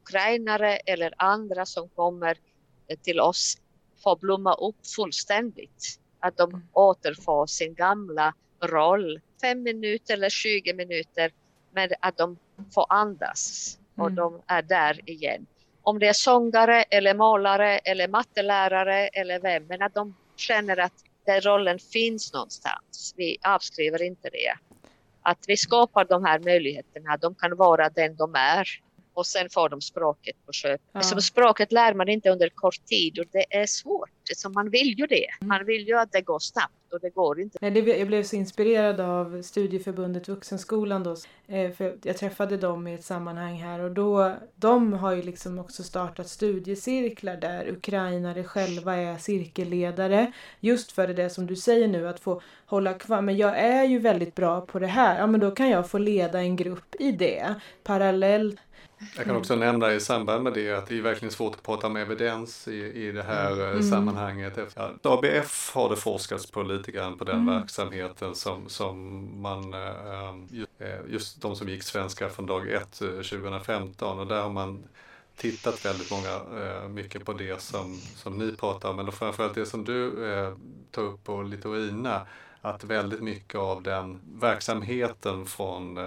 ukrainare 0.00 0.76
eller 0.76 1.14
andra 1.16 1.66
som 1.66 1.88
kommer 1.88 2.38
eh, 2.88 2.98
till 2.98 3.20
oss 3.20 3.58
får 4.02 4.16
blomma 4.16 4.54
upp 4.54 4.86
fullständigt. 4.96 6.00
Att 6.20 6.36
de 6.36 6.50
mm. 6.50 6.68
återfår 6.72 7.46
sin 7.46 7.74
gamla 7.74 8.34
roll. 8.62 9.20
Fem 9.42 9.62
minuter 9.62 10.14
eller 10.14 10.28
20 10.28 10.74
minuter 10.74 11.30
men 11.72 11.90
att 12.00 12.16
de 12.16 12.38
får 12.74 12.86
andas 12.88 13.78
och 13.96 14.06
mm. 14.06 14.14
de 14.14 14.42
är 14.46 14.62
där 14.62 15.10
igen. 15.10 15.46
Om 15.82 15.98
det 15.98 16.08
är 16.08 16.12
sångare 16.12 16.82
eller 16.82 17.14
målare 17.14 17.78
eller 17.78 18.08
mattelärare 18.08 19.08
eller 19.08 19.40
vem, 19.40 19.66
men 19.66 19.82
att 19.82 19.94
de 19.94 20.14
känner 20.36 20.76
att 20.76 20.92
den 21.26 21.40
rollen 21.40 21.78
finns 21.78 22.32
någonstans. 22.32 23.14
Vi 23.16 23.36
avskriver 23.42 24.02
inte 24.02 24.28
det. 24.30 24.54
Att 25.22 25.44
vi 25.46 25.56
skapar 25.56 26.04
de 26.04 26.24
här 26.24 26.38
möjligheterna, 26.38 27.16
de 27.16 27.34
kan 27.34 27.56
vara 27.56 27.88
den 27.88 28.16
de 28.16 28.34
är 28.34 28.68
och 29.16 29.26
sen 29.26 29.48
får 29.50 29.68
de 29.68 29.80
språket 29.80 30.36
på 30.46 30.52
köp. 30.52 30.80
Ja. 30.92 30.98
Alltså, 30.98 31.20
språket 31.20 31.72
lär 31.72 31.94
man 31.94 32.08
inte 32.08 32.30
under 32.30 32.48
kort 32.48 32.84
tid 32.84 33.18
och 33.18 33.24
det 33.32 33.56
är 33.56 33.66
svårt. 33.66 34.10
Så 34.34 34.50
man 34.50 34.70
vill 34.70 34.98
ju 34.98 35.06
det. 35.06 35.26
Mm. 35.40 35.48
Man 35.48 35.66
vill 35.66 35.88
ju 35.88 35.98
att 35.98 36.12
det 36.12 36.20
går 36.20 36.38
snabbt 36.38 36.92
och 36.92 37.00
det 37.00 37.10
går 37.10 37.40
inte. 37.40 37.58
Jag 37.60 38.06
blev 38.06 38.22
så 38.22 38.36
inspirerad 38.36 39.00
av 39.00 39.42
studieförbundet 39.42 40.28
Vuxenskolan 40.28 41.02
då. 41.02 41.16
Eh, 41.48 41.70
för 41.70 41.98
jag 42.02 42.16
träffade 42.16 42.56
dem 42.56 42.86
i 42.86 42.94
ett 42.94 43.04
sammanhang 43.04 43.54
här 43.54 43.80
och 43.80 43.90
då, 43.90 44.36
de 44.54 44.92
har 44.92 45.12
ju 45.12 45.22
liksom 45.22 45.58
också 45.58 45.82
startat 45.82 46.28
studiecirklar 46.28 47.36
där 47.36 47.68
ukrainare 47.68 48.44
själva 48.44 48.96
är 48.96 49.18
cirkelledare. 49.18 50.32
Just 50.60 50.92
för 50.92 51.08
det 51.08 51.30
som 51.30 51.46
du 51.46 51.56
säger 51.56 51.88
nu 51.88 52.08
att 52.08 52.20
få 52.20 52.42
hålla 52.66 52.94
kvar. 52.94 53.20
Men 53.20 53.36
jag 53.36 53.58
är 53.58 53.84
ju 53.84 53.98
väldigt 53.98 54.34
bra 54.34 54.60
på 54.60 54.78
det 54.78 54.86
här. 54.86 55.18
Ja 55.18 55.26
men 55.26 55.40
då 55.40 55.50
kan 55.50 55.70
jag 55.70 55.90
få 55.90 55.98
leda 55.98 56.40
en 56.40 56.56
grupp 56.56 56.94
i 56.98 57.12
det 57.12 57.54
parallellt 57.84 58.60
jag 59.16 59.24
kan 59.24 59.36
också 59.36 59.56
nämna 59.56 59.92
i 59.92 60.00
samband 60.00 60.44
med 60.44 60.52
det 60.52 60.72
att 60.72 60.86
det 60.86 60.98
är 60.98 61.02
verkligen 61.02 61.32
svårt 61.32 61.54
att 61.54 61.62
prata 61.62 61.86
om 61.86 61.96
evidens 61.96 62.68
i, 62.68 63.06
i 63.06 63.12
det 63.12 63.22
här 63.22 63.52
mm. 63.52 63.70
mm. 63.70 63.82
sammanhanget. 63.82 64.58
Ja, 64.74 64.90
ABF 65.02 65.74
har 65.74 65.90
det 65.90 65.96
forskats 65.96 66.50
på 66.50 66.62
lite 66.62 66.92
grann 66.92 67.18
på 67.18 67.24
den 67.24 67.40
mm. 67.40 67.54
verksamheten 67.54 68.34
som, 68.34 68.68
som 68.68 69.28
man, 69.42 69.74
äh, 69.74 70.96
just 71.08 71.42
de 71.42 71.56
som 71.56 71.68
gick 71.68 71.82
svenska 71.82 72.28
från 72.28 72.46
dag 72.46 72.72
ett 72.72 72.92
2015 72.92 74.18
och 74.18 74.26
där 74.26 74.42
har 74.42 74.50
man 74.50 74.84
tittat 75.36 75.84
väldigt 75.84 76.10
många, 76.10 76.40
mycket 76.88 77.24
på 77.24 77.32
det 77.32 77.60
som, 77.60 78.00
som 78.00 78.38
ni 78.38 78.56
pratar 78.56 78.90
om, 78.90 78.98
eller 78.98 79.10
framförallt 79.10 79.54
det 79.54 79.66
som 79.66 79.84
du 79.84 80.10
tar 80.90 81.02
upp 81.02 81.24
på 81.24 81.42
Litorina, 81.42 82.26
att 82.62 82.84
väldigt 82.84 83.22
mycket 83.22 83.58
av 83.58 83.82
den 83.82 84.20
verksamheten 84.40 85.46
från 85.46 85.98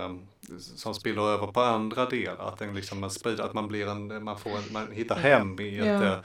som 0.58 0.94
spiller 0.94 1.22
över 1.22 1.48
på 1.48 1.62
andra 1.62 2.06
delar. 2.06 2.48
Att, 2.48 2.60
den 2.60 2.76
liksom 2.76 3.00
man 3.00 3.12
sprider, 3.12 3.44
att 3.44 3.54
man, 3.54 3.68
blir 3.68 3.88
en, 3.88 4.24
man, 4.24 4.40
får 4.40 4.50
en, 4.50 4.64
man 4.72 4.92
hittar 4.92 5.16
hem 5.16 5.60
i 5.60 5.80
ett, 5.80 5.86
ja. 5.86 6.04
Eh, 6.04 6.20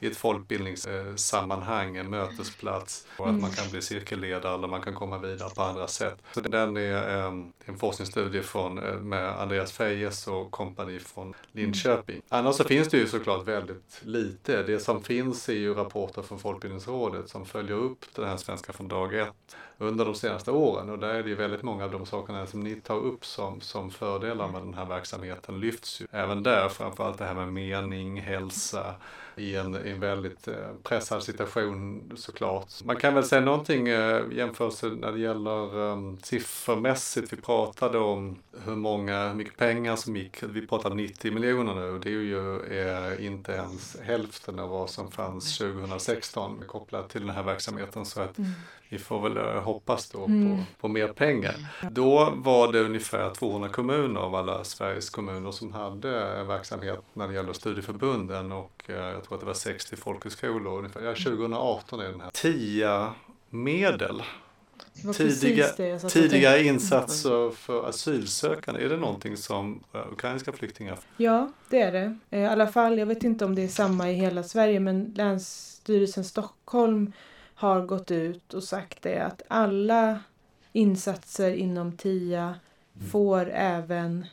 i 0.00 0.06
ett 0.06 0.16
folkbildningssammanhang, 0.16 1.96
en 1.96 2.10
mötesplats. 2.10 3.06
Och 3.16 3.24
att 3.24 3.30
mm. 3.30 3.40
man 3.40 3.50
kan 3.50 3.70
bli 3.70 3.82
cirkelledare 3.82 4.54
eller 4.54 4.68
man 4.68 4.82
kan 4.82 4.94
komma 4.94 5.18
vidare 5.18 5.50
på 5.54 5.62
andra 5.62 5.86
sätt. 5.86 6.22
Så 6.32 6.40
den 6.40 6.76
är 6.76 7.26
um, 7.26 7.52
en 7.64 7.78
forskningsstudie 7.78 8.42
från, 8.42 8.78
eh, 8.78 8.94
med 8.94 9.40
Andreas 9.40 9.72
Fejes 9.72 10.26
och 10.26 10.50
kompani 10.50 10.98
från 10.98 11.34
Linköping. 11.52 12.16
Mm. 12.16 12.24
Annars 12.28 12.56
så 12.56 12.64
finns 12.64 12.88
det 12.88 12.96
ju 12.96 13.06
såklart 13.06 13.48
väldigt 13.48 14.00
lite. 14.02 14.62
Det 14.62 14.80
som 14.80 15.02
finns 15.02 15.48
är 15.48 15.52
ju 15.52 15.74
rapporter 15.74 16.22
från 16.22 16.38
Folkbildningsrådet 16.38 17.28
som 17.28 17.46
följer 17.46 17.76
upp 17.76 18.04
den 18.14 18.28
här 18.28 18.36
Svenska 18.36 18.72
från 18.72 18.88
dag 18.88 19.14
ett 19.14 19.56
under 19.80 20.04
de 20.04 20.14
senaste 20.14 20.50
åren 20.50 20.90
och 20.90 20.98
där 20.98 21.14
är 21.14 21.22
det 21.22 21.28
ju 21.28 21.34
väldigt 21.34 21.62
många 21.62 21.84
av 21.84 21.90
de 21.90 22.06
sakerna 22.06 22.46
som 22.46 22.60
ni 22.60 22.74
tar 22.74 22.96
upp 22.96 23.24
som, 23.24 23.60
som 23.60 23.90
fördelar 23.90 24.48
med 24.48 24.62
den 24.62 24.74
här 24.74 24.84
verksamheten 24.84 25.60
lyfts 25.60 26.00
ju. 26.00 26.06
Även 26.10 26.42
där 26.42 26.68
framförallt 26.68 27.18
det 27.18 27.24
här 27.24 27.34
med 27.34 27.52
mening, 27.52 28.20
hälsa 28.20 28.94
i 29.40 29.56
en, 29.56 29.86
i 29.86 29.90
en 29.90 30.00
väldigt 30.00 30.48
eh, 30.48 30.54
pressad 30.82 31.22
situation 31.22 32.12
såklart. 32.16 32.84
Man 32.84 32.96
kan 32.96 33.14
väl 33.14 33.24
säga 33.24 33.40
någonting 33.40 33.88
eh, 33.88 34.22
jämförelse 34.32 34.86
när 34.86 35.12
det 35.12 35.18
gäller 35.18 35.76
um, 35.76 36.18
siffermässigt. 36.22 37.32
Vi 37.32 37.36
pratade 37.36 37.98
om 37.98 38.38
hur 38.64 38.76
många, 38.76 39.28
hur 39.28 39.34
mycket 39.34 39.56
pengar 39.56 39.96
som 39.96 40.16
gick. 40.16 40.42
Vi 40.42 40.66
pratade 40.66 40.94
90 40.94 41.32
miljoner 41.32 41.74
nu 41.74 41.90
och 41.90 42.00
det 42.00 42.08
är 42.08 42.12
ju 42.12 42.62
eh, 42.62 43.26
inte 43.26 43.52
ens 43.52 43.96
hälften 44.02 44.58
av 44.58 44.68
vad 44.68 44.90
som 44.90 45.10
fanns 45.10 45.58
2016 45.58 46.62
kopplat 46.66 47.08
till 47.08 47.20
den 47.20 47.30
här 47.30 47.42
verksamheten. 47.42 48.04
Så 48.04 48.20
att 48.20 48.38
mm 48.38 48.50
vi 48.90 48.98
får 48.98 49.28
väl 49.28 49.58
hoppas 49.58 50.10
då 50.10 50.24
mm. 50.24 50.58
på, 50.58 50.64
på 50.80 50.88
mer 50.88 51.08
pengar. 51.08 51.54
Då 51.90 52.32
var 52.36 52.72
det 52.72 52.80
ungefär 52.80 53.30
200 53.30 53.68
kommuner 53.68 54.20
av 54.20 54.34
alla 54.34 54.64
Sveriges 54.64 55.10
kommuner 55.10 55.50
som 55.50 55.72
hade 55.72 56.44
verksamhet 56.44 57.00
när 57.12 57.28
det 57.28 57.34
gäller 57.34 57.52
studieförbunden 57.52 58.52
och 58.52 58.79
eh, 58.88 58.96
jag 58.96 59.24
tror 59.24 59.34
att 59.34 59.40
det 59.40 59.46
var 59.46 59.54
60 59.54 59.96
folkhögskolor 59.96 60.78
ungefär. 60.78 61.00
Ja, 61.00 61.14
2018 61.14 62.00
är 62.00 62.08
den 62.08 62.20
här. 62.20 62.30
TIA 62.30 63.14
medel 63.50 64.22
Tidiga, 65.14 65.98
tidiga 66.08 66.58
insatser 66.58 67.50
för 67.50 67.88
asylsökande, 67.88 68.84
är 68.84 68.88
det 68.88 68.96
någonting 68.96 69.36
som 69.36 69.84
uh, 69.94 70.12
ukrainska 70.12 70.52
flyktingar 70.52 70.98
Ja, 71.16 71.52
det 71.70 71.80
är 71.80 71.92
det. 71.92 72.38
I 72.38 72.44
alla 72.44 72.66
fall, 72.66 72.98
jag 72.98 73.06
vet 73.06 73.24
inte 73.24 73.44
om 73.44 73.54
det 73.54 73.62
är 73.62 73.68
samma 73.68 74.10
i 74.10 74.14
hela 74.14 74.42
Sverige, 74.42 74.80
men 74.80 75.14
Länsstyrelsen 75.16 76.24
Stockholm 76.24 77.12
har 77.54 77.80
gått 77.80 78.10
ut 78.10 78.54
och 78.54 78.62
sagt 78.62 79.02
det 79.02 79.18
att 79.18 79.42
alla 79.48 80.20
insatser 80.72 81.50
inom 81.50 81.96
TIA 81.96 82.54
får 83.10 83.50
även 83.50 84.26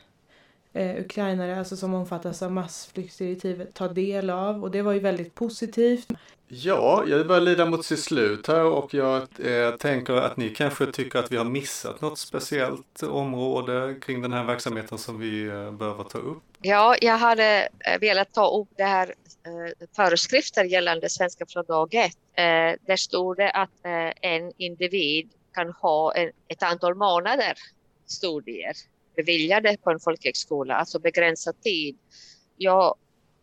eh, 0.72 1.00
ukrainare, 1.00 1.58
alltså 1.58 1.76
som 1.76 1.94
omfattas 1.94 2.42
av 2.42 2.52
massflyktsdirektivet, 2.52 3.74
ta 3.74 3.88
del 3.88 4.30
av 4.30 4.62
och 4.62 4.70
det 4.70 4.82
var 4.82 4.92
ju 4.92 4.98
väldigt 4.98 5.34
positivt. 5.34 6.08
Ja, 6.50 7.04
jag 7.06 7.26
börjar 7.26 7.40
lida 7.40 7.66
mot 7.66 7.84
sitt 7.84 8.00
slut 8.00 8.46
här 8.46 8.64
och 8.64 8.94
jag 8.94 9.22
eh, 9.22 9.70
tänker 9.78 10.12
att 10.12 10.36
ni 10.36 10.50
kanske 10.50 10.86
tycker 10.86 11.18
att 11.18 11.32
vi 11.32 11.36
har 11.36 11.44
missat 11.44 12.00
något 12.00 12.18
speciellt 12.18 13.02
område 13.02 13.96
kring 14.00 14.22
den 14.22 14.32
här 14.32 14.44
verksamheten 14.44 14.98
som 14.98 15.18
vi 15.18 15.46
eh, 15.46 15.72
behöver 15.72 16.04
ta 16.04 16.18
upp. 16.18 16.42
Ja, 16.62 16.96
jag 17.00 17.18
hade 17.18 17.68
eh, 17.78 18.00
velat 18.00 18.32
ta 18.32 18.60
upp 18.60 18.68
det 18.76 18.84
här 18.84 19.14
eh, 19.46 19.86
föreskrifter 19.96 20.64
gällande 20.64 21.08
svenska 21.08 21.46
från 21.46 21.64
dag 21.64 21.94
ett. 21.94 22.16
Eh, 22.34 22.86
där 22.86 22.96
stod 22.96 23.36
det 23.36 23.50
att 23.50 23.84
eh, 23.84 24.30
en 24.32 24.52
individ 24.56 25.28
kan 25.54 25.72
ha 25.72 26.14
en, 26.14 26.30
ett 26.48 26.62
antal 26.62 26.94
månader 26.94 27.54
studier 28.06 28.72
beviljade 29.18 29.76
på 29.82 29.90
en 29.90 30.00
folkhögskola, 30.00 30.74
alltså 30.74 30.98
begränsad 30.98 31.60
tid. 31.60 31.96
Jag 32.56 32.94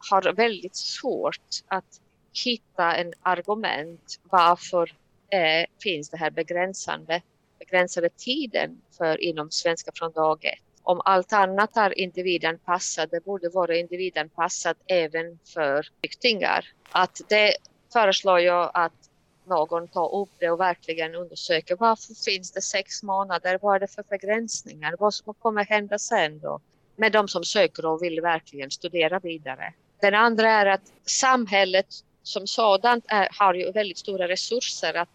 har 0.09 0.33
väldigt 0.33 0.75
svårt 0.75 1.47
att 1.67 2.01
hitta 2.45 2.95
en 2.95 3.13
argument 3.21 4.19
varför 4.23 4.95
eh, 5.30 5.65
finns 5.84 6.09
det 6.09 6.17
här 6.17 6.32
begränsande, 6.32 7.21
begränsade 7.59 8.09
tiden 8.09 8.82
för 8.97 9.21
inom 9.21 9.51
svenska 9.51 9.91
från 9.95 10.11
dag 10.11 10.45
ett. 10.45 10.59
Om 10.84 11.01
allt 11.05 11.34
annat 11.34 11.78
är 11.78 11.99
individanpassat, 11.99 13.11
det 13.11 13.26
borde 13.26 13.49
vara 13.49 13.76
individanpassat 13.76 14.78
även 14.88 15.39
för 15.53 15.88
flyktingar. 15.99 16.65
Att 16.91 17.21
det 17.30 17.55
föreslår 17.93 18.39
jag 18.39 18.71
att 18.73 19.05
någon 19.47 19.87
tar 19.87 20.15
upp 20.15 20.29
det 20.39 20.49
och 20.49 20.59
verkligen 20.59 21.15
undersöker 21.15 21.75
varför 21.75 22.13
finns 22.25 22.51
det 22.51 22.61
sex 22.61 23.03
månader? 23.03 23.59
Vad 23.61 23.75
är 23.75 23.79
det 23.79 23.87
för 23.87 24.03
begränsningar? 24.09 24.95
Vad 24.99 25.13
som 25.13 25.33
kommer 25.33 25.65
hända 25.65 25.99
sen 25.99 26.39
då? 26.39 26.59
Med 26.95 27.11
de 27.11 27.27
som 27.27 27.43
söker 27.43 27.85
och 27.85 28.03
vill 28.03 28.21
verkligen 28.21 28.71
studera 28.71 29.19
vidare. 29.19 29.73
Den 30.01 30.15
andra 30.15 30.51
är 30.51 30.65
att 30.65 30.93
samhället 31.05 31.87
som 32.23 32.47
sådant 32.47 33.05
är, 33.07 33.29
har 33.39 33.53
ju 33.53 33.71
väldigt 33.71 33.97
stora 33.97 34.27
resurser 34.27 34.93
att, 34.93 35.09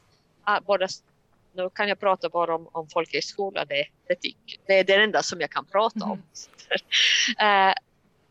att 0.44 0.66
både 0.66 0.88
nu 1.52 1.70
kan 1.70 1.88
jag 1.88 2.00
prata 2.00 2.28
bara 2.28 2.54
om, 2.54 2.68
om 2.72 2.88
folkhögskola, 2.88 3.64
det, 3.64 3.86
det, 4.08 4.16
det 4.66 4.78
är 4.78 4.84
det 4.84 4.94
enda 4.94 5.22
som 5.22 5.40
jag 5.40 5.50
kan 5.50 5.64
prata 5.64 6.04
om. 6.04 6.22
Mm. 7.38 7.74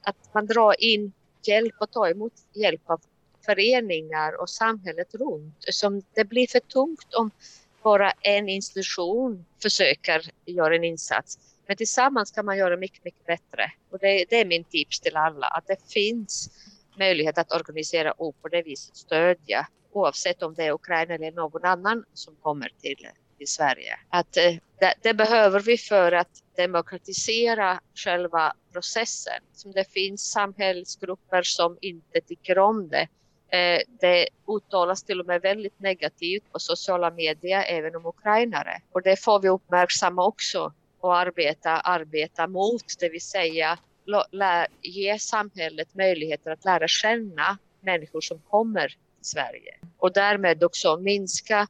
att 0.01 0.33
man 0.33 0.45
drar 0.45 0.83
in 0.83 1.11
hjälp 1.47 1.75
och 1.79 1.91
tar 1.91 2.11
emot 2.11 2.33
hjälp 2.53 2.89
av 2.89 3.01
föreningar 3.49 4.41
och 4.41 4.49
samhället 4.49 5.15
runt. 5.15 5.55
Som 5.59 6.01
det 6.15 6.25
blir 6.25 6.47
för 6.47 6.59
tungt 6.59 7.13
om 7.13 7.31
bara 7.83 8.11
en 8.11 8.49
institution 8.49 9.45
försöker 9.61 10.21
göra 10.45 10.75
en 10.75 10.83
insats. 10.83 11.39
Men 11.67 11.77
tillsammans 11.77 12.31
kan 12.31 12.45
man 12.45 12.57
göra 12.57 12.77
mycket, 12.77 13.03
mycket 13.05 13.25
bättre. 13.25 13.71
Och 13.91 13.99
det, 13.99 14.25
det 14.29 14.35
är 14.35 14.45
min 14.45 14.63
tips 14.63 14.99
till 14.99 15.15
alla, 15.15 15.47
att 15.47 15.67
det 15.67 15.91
finns 15.93 16.49
möjlighet 16.97 17.37
att 17.37 17.51
organisera 17.51 18.11
och 18.11 18.41
på 18.41 18.47
det 18.47 18.61
viset 18.61 18.95
stödja 18.95 19.67
oavsett 19.91 20.43
om 20.43 20.53
det 20.53 20.63
är 20.63 20.71
Ukraina 20.71 21.13
eller 21.13 21.31
någon 21.31 21.65
annan 21.65 22.03
som 22.13 22.35
kommer 22.35 22.71
till, 22.81 23.07
till 23.37 23.47
Sverige. 23.47 23.99
Att, 24.09 24.37
eh, 24.37 24.55
det, 24.79 24.93
det, 25.01 25.13
behöver 25.13 25.59
vi 25.59 25.77
för 25.77 26.11
att 26.11 26.43
demokratisera 26.57 27.79
själva 27.95 28.53
processen. 28.73 29.41
Som 29.53 29.71
det 29.71 29.91
finns 29.91 30.31
samhällsgrupper 30.31 31.43
som 31.43 31.77
inte 31.81 32.21
tycker 32.21 32.57
om 32.57 32.89
det. 32.89 33.07
Eh, 33.51 33.81
det 33.99 34.27
uttalas 34.47 35.03
till 35.03 35.19
och 35.19 35.25
med 35.25 35.41
väldigt 35.41 35.79
negativt 35.79 36.51
på 36.51 36.59
sociala 36.59 37.11
medier 37.11 37.65
även 37.67 37.95
om 37.95 38.05
ukrainare. 38.05 38.81
Och 38.91 39.01
det 39.01 39.23
får 39.23 39.39
vi 39.39 39.49
uppmärksamma 39.49 40.25
också 40.25 40.73
och 40.99 41.17
arbeta, 41.17 41.71
arbeta 41.71 42.47
mot, 42.47 42.83
det 42.99 43.09
vill 43.09 43.21
säga 43.21 43.79
lär, 44.31 44.67
ge 44.81 45.19
samhället 45.19 45.95
möjligheter 45.95 46.51
att 46.51 46.65
lära 46.65 46.87
känna 46.87 47.57
människor 47.81 48.21
som 48.21 48.39
kommer 48.39 48.87
till 48.87 48.97
Sverige 49.21 49.79
och 49.97 50.13
därmed 50.13 50.63
också 50.63 50.97
minska 50.97 51.67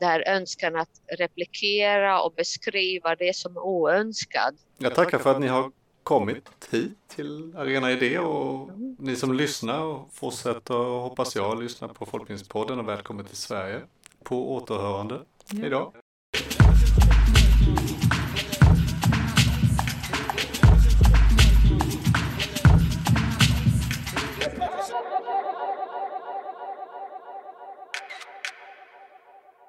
där 0.00 0.28
önskan 0.28 0.76
att 0.76 0.90
replikera 1.18 2.22
och 2.22 2.32
beskriva 2.32 3.16
det 3.16 3.36
som 3.36 3.56
är 3.56 3.60
oönskad. 3.60 4.56
Jag 4.78 4.94
tackar 4.94 5.18
för 5.18 5.30
att 5.30 5.40
ni 5.40 5.46
har 5.46 5.72
kommit 6.02 6.68
hit 6.70 6.98
till 7.08 7.56
Arena 7.56 7.92
Idé 7.92 8.18
och 8.18 8.70
ni 8.98 9.16
som 9.16 9.34
lyssnar 9.34 9.80
och 9.80 10.08
fortsätter 10.12 11.00
hoppas 11.00 11.36
jag 11.36 11.62
lyssna 11.62 11.88
på 11.88 12.06
Folkbildningspodden 12.06 12.78
och 12.78 12.88
välkommen 12.88 13.24
till 13.24 13.36
Sverige. 13.36 13.80
På 14.22 14.54
återhörande. 14.54 15.20
Idag. 15.64 15.92